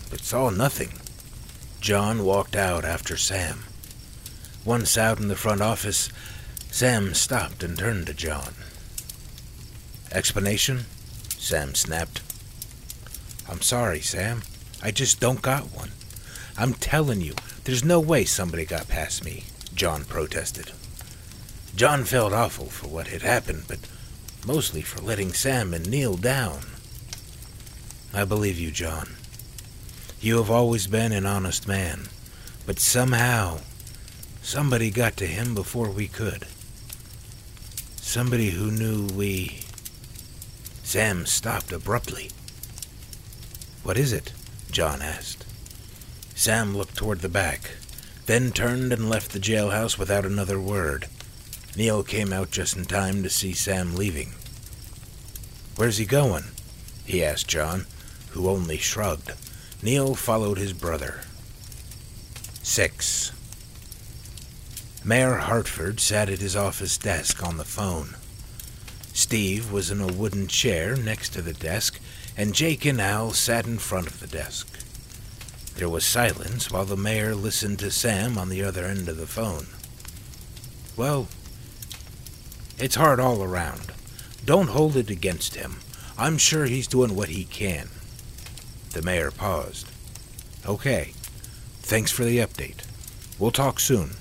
but 0.09 0.21
saw 0.21 0.49
nothing. 0.49 0.91
John 1.81 2.23
walked 2.23 2.55
out 2.55 2.83
after 2.83 3.15
Sam. 3.15 3.63
Once 4.65 4.97
out 4.97 5.19
in 5.19 5.27
the 5.27 5.35
front 5.35 5.61
office, 5.61 6.09
Sam 6.71 7.13
stopped 7.13 7.63
and 7.63 7.77
turned 7.77 8.07
to 8.07 8.13
John. 8.13 8.53
Explanation? 10.11 10.85
Sam 11.37 11.75
snapped. 11.75 12.21
I'm 13.47 13.61
sorry, 13.61 14.01
Sam. 14.01 14.41
I 14.83 14.91
just 14.91 15.19
don't 15.19 15.41
got 15.41 15.75
one. 15.75 15.91
I'm 16.57 16.73
telling 16.73 17.21
you, 17.21 17.35
there's 17.63 17.83
no 17.83 17.99
way 17.99 18.25
somebody 18.25 18.65
got 18.65 18.87
past 18.87 19.23
me, 19.23 19.45
John 19.73 20.03
protested. 20.03 20.71
John 21.79 22.03
felt 22.03 22.33
awful 22.33 22.65
for 22.65 22.89
what 22.89 23.07
had 23.07 23.21
happened, 23.21 23.63
but 23.69 23.79
mostly 24.45 24.81
for 24.81 25.01
letting 25.01 25.31
Sam 25.31 25.73
and 25.73 25.89
Neil 25.89 26.17
down. 26.17 26.59
I 28.13 28.25
believe 28.25 28.59
you, 28.59 28.69
John. 28.69 29.15
You 30.19 30.35
have 30.39 30.51
always 30.51 30.87
been 30.87 31.13
an 31.13 31.25
honest 31.25 31.69
man, 31.69 32.09
but 32.65 32.81
somehow 32.81 33.59
somebody 34.41 34.91
got 34.91 35.15
to 35.15 35.25
him 35.25 35.55
before 35.55 35.89
we 35.89 36.09
could. 36.09 36.47
Somebody 37.95 38.49
who 38.49 38.71
knew 38.71 39.07
we. 39.15 39.61
Sam 40.83 41.25
stopped 41.25 41.71
abruptly. 41.71 42.29
What 43.83 43.97
is 43.97 44.11
it? 44.11 44.33
John 44.69 45.01
asked. 45.01 45.45
Sam 46.35 46.75
looked 46.75 46.97
toward 46.97 47.21
the 47.21 47.29
back, 47.29 47.71
then 48.25 48.51
turned 48.51 48.91
and 48.91 49.09
left 49.09 49.31
the 49.31 49.39
jailhouse 49.39 49.97
without 49.97 50.25
another 50.25 50.59
word. 50.59 51.07
Neil 51.75 52.03
came 52.03 52.33
out 52.33 52.51
just 52.51 52.75
in 52.75 52.85
time 52.85 53.23
to 53.23 53.29
see 53.29 53.53
Sam 53.53 53.95
leaving. 53.95 54.33
Where's 55.75 55.97
he 55.97 56.05
going? 56.05 56.45
he 57.05 57.23
asked 57.23 57.47
John, 57.47 57.85
who 58.31 58.49
only 58.49 58.77
shrugged. 58.77 59.33
Neil 59.81 60.15
followed 60.15 60.57
his 60.57 60.73
brother. 60.73 61.21
6. 62.63 63.31
Mayor 65.03 65.35
Hartford 65.35 65.99
sat 65.99 66.29
at 66.29 66.39
his 66.39 66.55
office 66.55 66.97
desk 66.97 67.41
on 67.41 67.57
the 67.57 67.63
phone. 67.63 68.15
Steve 69.13 69.71
was 69.71 69.89
in 69.89 70.01
a 70.01 70.07
wooden 70.07 70.47
chair 70.47 70.95
next 70.95 71.29
to 71.29 71.41
the 71.41 71.53
desk, 71.53 71.99
and 72.35 72.53
Jake 72.53 72.85
and 72.85 72.99
Al 72.99 73.31
sat 73.31 73.65
in 73.65 73.77
front 73.77 74.07
of 74.07 74.19
the 74.19 74.27
desk. 74.27 74.67
There 75.75 75.89
was 75.89 76.05
silence 76.05 76.69
while 76.69 76.85
the 76.85 76.97
mayor 76.97 77.33
listened 77.33 77.79
to 77.79 77.89
Sam 77.89 78.37
on 78.37 78.49
the 78.49 78.63
other 78.63 78.85
end 78.85 79.07
of 79.07 79.17
the 79.17 79.25
phone. 79.25 79.67
Well, 80.97 81.27
it's 82.79 82.95
hard 82.95 83.19
all 83.19 83.43
around. 83.43 83.91
Don't 84.45 84.69
hold 84.69 84.95
it 84.95 85.09
against 85.09 85.55
him. 85.55 85.77
I'm 86.17 86.37
sure 86.37 86.65
he's 86.65 86.87
doing 86.87 87.15
what 87.15 87.29
he 87.29 87.43
can. 87.43 87.89
The 88.91 89.01
mayor 89.01 89.31
paused. 89.31 89.91
Okay. 90.65 91.13
Thanks 91.81 92.11
for 92.11 92.23
the 92.23 92.39
update. 92.39 92.85
We'll 93.37 93.51
talk 93.51 93.79
soon. 93.79 94.11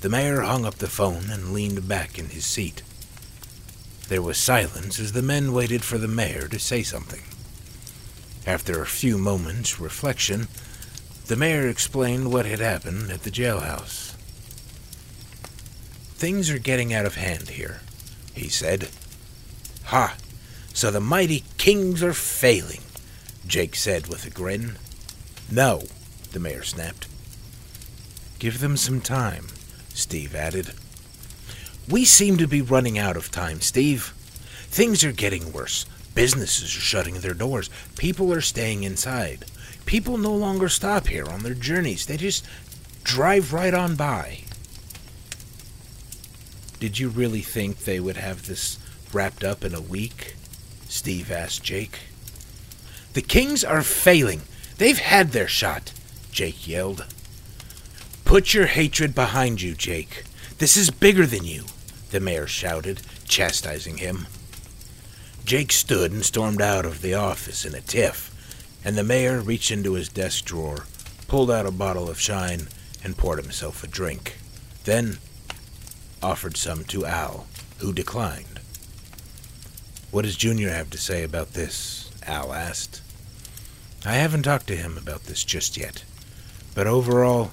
The 0.00 0.08
mayor 0.08 0.42
hung 0.42 0.64
up 0.64 0.76
the 0.76 0.86
phone 0.88 1.30
and 1.30 1.52
leaned 1.52 1.88
back 1.88 2.18
in 2.18 2.30
his 2.30 2.44
seat. 2.44 2.82
There 4.08 4.22
was 4.22 4.38
silence 4.38 5.00
as 5.00 5.12
the 5.12 5.22
men 5.22 5.52
waited 5.52 5.82
for 5.82 5.98
the 5.98 6.08
mayor 6.08 6.48
to 6.48 6.58
say 6.58 6.82
something. 6.82 7.22
After 8.46 8.80
a 8.80 8.86
few 8.86 9.18
moments' 9.18 9.80
reflection, 9.80 10.48
the 11.26 11.36
mayor 11.36 11.68
explained 11.68 12.32
what 12.32 12.46
had 12.46 12.60
happened 12.60 13.10
at 13.10 13.24
the 13.24 13.30
jailhouse. 13.30 14.15
Things 16.16 16.48
are 16.48 16.58
getting 16.58 16.94
out 16.94 17.04
of 17.04 17.16
hand 17.16 17.50
here, 17.50 17.80
he 18.32 18.48
said. 18.48 18.88
Ha! 19.84 20.16
So 20.72 20.90
the 20.90 20.98
mighty 20.98 21.44
kings 21.58 22.02
are 22.02 22.14
failing, 22.14 22.80
Jake 23.46 23.76
said 23.76 24.06
with 24.06 24.24
a 24.24 24.30
grin. 24.30 24.78
No, 25.50 25.82
the 26.32 26.40
mayor 26.40 26.62
snapped. 26.62 27.06
Give 28.38 28.60
them 28.60 28.78
some 28.78 29.02
time, 29.02 29.48
Steve 29.90 30.34
added. 30.34 30.72
We 31.86 32.06
seem 32.06 32.38
to 32.38 32.48
be 32.48 32.62
running 32.62 32.98
out 32.98 33.18
of 33.18 33.30
time, 33.30 33.60
Steve. 33.60 34.14
Things 34.68 35.04
are 35.04 35.12
getting 35.12 35.52
worse. 35.52 35.84
Businesses 36.14 36.74
are 36.74 36.80
shutting 36.80 37.20
their 37.20 37.34
doors. 37.34 37.68
People 37.98 38.32
are 38.32 38.40
staying 38.40 38.84
inside. 38.84 39.44
People 39.84 40.16
no 40.16 40.34
longer 40.34 40.70
stop 40.70 41.08
here 41.08 41.28
on 41.28 41.42
their 41.42 41.52
journeys. 41.52 42.06
They 42.06 42.16
just 42.16 42.46
drive 43.04 43.52
right 43.52 43.74
on 43.74 43.96
by. 43.96 44.45
Did 46.78 46.98
you 46.98 47.08
really 47.08 47.40
think 47.40 47.78
they 47.78 48.00
would 48.00 48.16
have 48.16 48.46
this 48.46 48.78
wrapped 49.12 49.44
up 49.44 49.64
in 49.64 49.74
a 49.74 49.80
week? 49.80 50.34
Steve 50.88 51.30
asked 51.30 51.64
Jake. 51.64 52.00
The 53.14 53.22
Kings 53.22 53.64
are 53.64 53.82
failing. 53.82 54.42
They've 54.76 54.98
had 54.98 55.32
their 55.32 55.48
shot, 55.48 55.92
Jake 56.30 56.68
yelled. 56.68 57.06
Put 58.24 58.52
your 58.52 58.66
hatred 58.66 59.14
behind 59.14 59.62
you, 59.62 59.74
Jake. 59.74 60.24
This 60.58 60.76
is 60.76 60.90
bigger 60.90 61.26
than 61.26 61.44
you, 61.44 61.64
the 62.10 62.20
mayor 62.20 62.46
shouted, 62.46 63.00
chastising 63.26 63.98
him. 63.98 64.26
Jake 65.44 65.72
stood 65.72 66.12
and 66.12 66.24
stormed 66.24 66.60
out 66.60 66.84
of 66.84 67.02
the 67.02 67.14
office 67.14 67.64
in 67.64 67.74
a 67.74 67.80
tiff, 67.80 68.32
and 68.84 68.96
the 68.96 69.04
mayor 69.04 69.40
reached 69.40 69.70
into 69.70 69.94
his 69.94 70.08
desk 70.08 70.44
drawer, 70.44 70.84
pulled 71.28 71.50
out 71.50 71.66
a 71.66 71.70
bottle 71.70 72.10
of 72.10 72.20
shine, 72.20 72.68
and 73.02 73.16
poured 73.16 73.38
himself 73.38 73.82
a 73.82 73.86
drink. 73.86 74.36
Then 74.84 75.18
offered 76.26 76.56
some 76.56 76.82
to 76.82 77.06
Al, 77.06 77.46
who 77.78 77.92
declined. 77.92 78.58
What 80.10 80.24
does 80.24 80.34
Junior 80.34 80.70
have 80.70 80.90
to 80.90 80.98
say 80.98 81.22
about 81.22 81.52
this? 81.52 82.10
Al 82.26 82.52
asked. 82.52 83.00
I 84.04 84.14
haven't 84.14 84.42
talked 84.42 84.66
to 84.66 84.76
him 84.76 84.98
about 84.98 85.22
this 85.24 85.44
just 85.44 85.76
yet, 85.76 86.02
but 86.74 86.88
overall, 86.88 87.52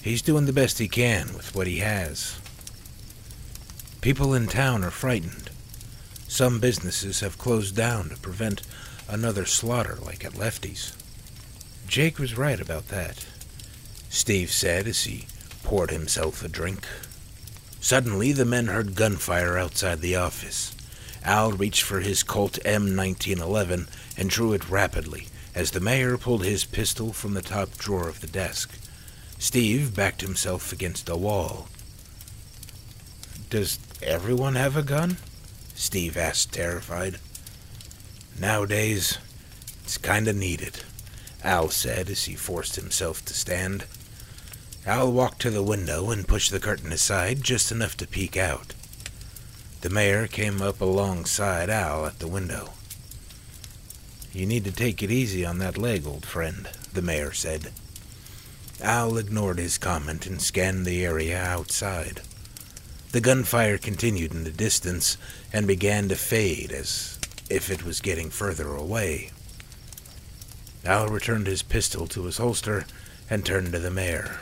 he's 0.00 0.22
doing 0.22 0.46
the 0.46 0.54
best 0.54 0.78
he 0.78 0.88
can 0.88 1.34
with 1.34 1.54
what 1.54 1.66
he 1.66 1.80
has. 1.80 2.40
People 4.00 4.32
in 4.32 4.46
town 4.46 4.84
are 4.84 4.90
frightened. 4.90 5.50
Some 6.28 6.60
businesses 6.60 7.20
have 7.20 7.36
closed 7.36 7.76
down 7.76 8.08
to 8.08 8.16
prevent 8.16 8.62
another 9.06 9.44
slaughter 9.44 9.98
like 10.02 10.24
at 10.24 10.34
Lefty's. 10.34 10.96
Jake 11.86 12.18
was 12.18 12.38
right 12.38 12.58
about 12.58 12.88
that, 12.88 13.26
Steve 14.08 14.50
said 14.50 14.86
as 14.86 15.04
he 15.04 15.26
poured 15.62 15.90
himself 15.90 16.42
a 16.42 16.48
drink. 16.48 16.86
Suddenly, 17.80 18.32
the 18.32 18.44
men 18.44 18.66
heard 18.66 18.94
gunfire 18.94 19.56
outside 19.56 20.00
the 20.00 20.16
office. 20.16 20.74
Al 21.24 21.52
reached 21.52 21.82
for 21.82 22.00
his 22.00 22.22
Colt 22.22 22.58
M1911 22.64 23.88
and 24.16 24.30
drew 24.30 24.52
it 24.52 24.68
rapidly 24.68 25.28
as 25.54 25.70
the 25.70 25.80
mayor 25.80 26.16
pulled 26.16 26.44
his 26.44 26.64
pistol 26.64 27.12
from 27.12 27.34
the 27.34 27.42
top 27.42 27.76
drawer 27.78 28.08
of 28.08 28.20
the 28.20 28.26
desk. 28.26 28.70
Steve 29.38 29.94
backed 29.94 30.20
himself 30.20 30.72
against 30.72 31.08
a 31.08 31.16
wall. 31.16 31.68
Does 33.50 33.78
everyone 34.02 34.56
have 34.56 34.76
a 34.76 34.82
gun? 34.82 35.16
Steve 35.74 36.16
asked, 36.16 36.52
terrified. 36.52 37.18
Nowadays, 38.38 39.18
it's 39.84 39.98
kinda 39.98 40.32
needed, 40.32 40.82
Al 41.42 41.70
said 41.70 42.10
as 42.10 42.24
he 42.24 42.34
forced 42.34 42.76
himself 42.76 43.24
to 43.24 43.34
stand. 43.34 43.84
Al 44.88 45.12
walked 45.12 45.42
to 45.42 45.50
the 45.50 45.62
window 45.62 46.10
and 46.10 46.26
pushed 46.26 46.50
the 46.50 46.58
curtain 46.58 46.92
aside 46.92 47.42
just 47.42 47.70
enough 47.70 47.94
to 47.98 48.06
peek 48.06 48.38
out. 48.38 48.72
The 49.82 49.90
mayor 49.90 50.26
came 50.26 50.62
up 50.62 50.80
alongside 50.80 51.68
Al 51.68 52.06
at 52.06 52.20
the 52.20 52.26
window. 52.26 52.70
You 54.32 54.46
need 54.46 54.64
to 54.64 54.72
take 54.72 55.02
it 55.02 55.10
easy 55.10 55.44
on 55.44 55.58
that 55.58 55.76
leg, 55.76 56.06
old 56.06 56.24
friend, 56.24 56.70
the 56.94 57.02
mayor 57.02 57.34
said. 57.34 57.70
Al 58.80 59.18
ignored 59.18 59.58
his 59.58 59.76
comment 59.76 60.24
and 60.24 60.40
scanned 60.40 60.86
the 60.86 61.04
area 61.04 61.38
outside. 61.38 62.22
The 63.12 63.20
gunfire 63.20 63.76
continued 63.76 64.32
in 64.32 64.44
the 64.44 64.50
distance 64.50 65.18
and 65.52 65.66
began 65.66 66.08
to 66.08 66.16
fade 66.16 66.72
as 66.72 67.18
if 67.50 67.70
it 67.70 67.84
was 67.84 68.00
getting 68.00 68.30
further 68.30 68.72
away. 68.72 69.32
Al 70.86 71.08
returned 71.08 71.46
his 71.46 71.62
pistol 71.62 72.06
to 72.06 72.24
his 72.24 72.38
holster 72.38 72.86
and 73.28 73.44
turned 73.44 73.72
to 73.72 73.78
the 73.78 73.90
mayor. 73.90 74.38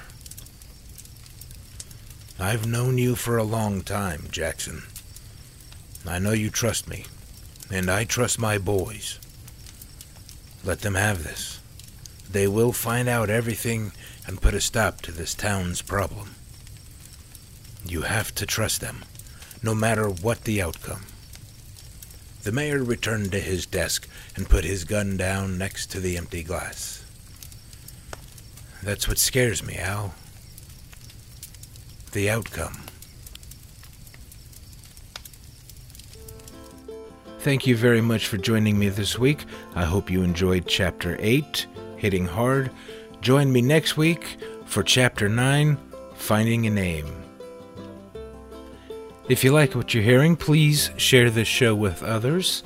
I've 2.38 2.66
known 2.66 2.98
you 2.98 3.16
for 3.16 3.38
a 3.38 3.44
long 3.44 3.80
time, 3.80 4.24
Jackson. 4.30 4.82
I 6.06 6.18
know 6.18 6.32
you 6.32 6.50
trust 6.50 6.86
me, 6.86 7.06
and 7.72 7.90
I 7.90 8.04
trust 8.04 8.38
my 8.38 8.58
boys. 8.58 9.18
Let 10.62 10.80
them 10.80 10.96
have 10.96 11.24
this. 11.24 11.60
They 12.30 12.46
will 12.46 12.72
find 12.72 13.08
out 13.08 13.30
everything 13.30 13.92
and 14.26 14.42
put 14.42 14.52
a 14.52 14.60
stop 14.60 15.00
to 15.02 15.12
this 15.12 15.34
town's 15.34 15.80
problem. 15.80 16.34
You 17.86 18.02
have 18.02 18.34
to 18.34 18.44
trust 18.44 18.82
them, 18.82 19.04
no 19.62 19.74
matter 19.74 20.08
what 20.08 20.44
the 20.44 20.60
outcome. 20.60 21.06
The 22.42 22.52
mayor 22.52 22.82
returned 22.82 23.32
to 23.32 23.40
his 23.40 23.64
desk 23.64 24.06
and 24.36 24.48
put 24.48 24.64
his 24.64 24.84
gun 24.84 25.16
down 25.16 25.56
next 25.56 25.90
to 25.92 26.00
the 26.00 26.18
empty 26.18 26.42
glass. 26.42 27.02
That's 28.82 29.08
what 29.08 29.18
scares 29.18 29.64
me, 29.64 29.78
Al. 29.78 30.14
The 32.16 32.30
outcome. 32.30 32.72
Thank 37.40 37.66
you 37.66 37.76
very 37.76 38.00
much 38.00 38.26
for 38.26 38.38
joining 38.38 38.78
me 38.78 38.88
this 38.88 39.18
week. 39.18 39.44
I 39.74 39.84
hope 39.84 40.10
you 40.10 40.22
enjoyed 40.22 40.66
Chapter 40.66 41.18
8, 41.20 41.66
Hitting 41.98 42.24
Hard. 42.24 42.70
Join 43.20 43.52
me 43.52 43.60
next 43.60 43.98
week 43.98 44.38
for 44.64 44.82
Chapter 44.82 45.28
9, 45.28 45.76
Finding 46.14 46.66
a 46.66 46.70
Name. 46.70 47.22
If 49.28 49.44
you 49.44 49.52
like 49.52 49.74
what 49.74 49.92
you're 49.92 50.02
hearing, 50.02 50.36
please 50.36 50.88
share 50.96 51.28
this 51.28 51.48
show 51.48 51.74
with 51.74 52.02
others. 52.02 52.62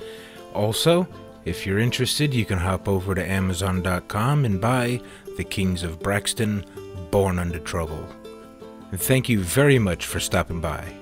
Also, 0.55 1.09
if 1.45 1.67
you're 1.67 1.81
interested, 1.81 2.33
you 2.33 2.45
can 2.45 2.59
hop 2.59 2.89
over 2.89 3.17
to 3.17 3.29
Amazon.com 3.29 4.45
and 4.45 4.61
buy 4.61 5.01
The 5.37 5.43
Kings 5.43 5.83
of 5.83 5.99
Braxton 5.99 6.65
Born 7.11 7.41
Unto 7.41 7.59
Trouble. 7.59 8.09
And 8.91 9.01
thank 9.01 9.29
you 9.29 9.41
very 9.41 9.79
much 9.79 10.07
for 10.07 10.21
stopping 10.21 10.61
by. 10.61 11.00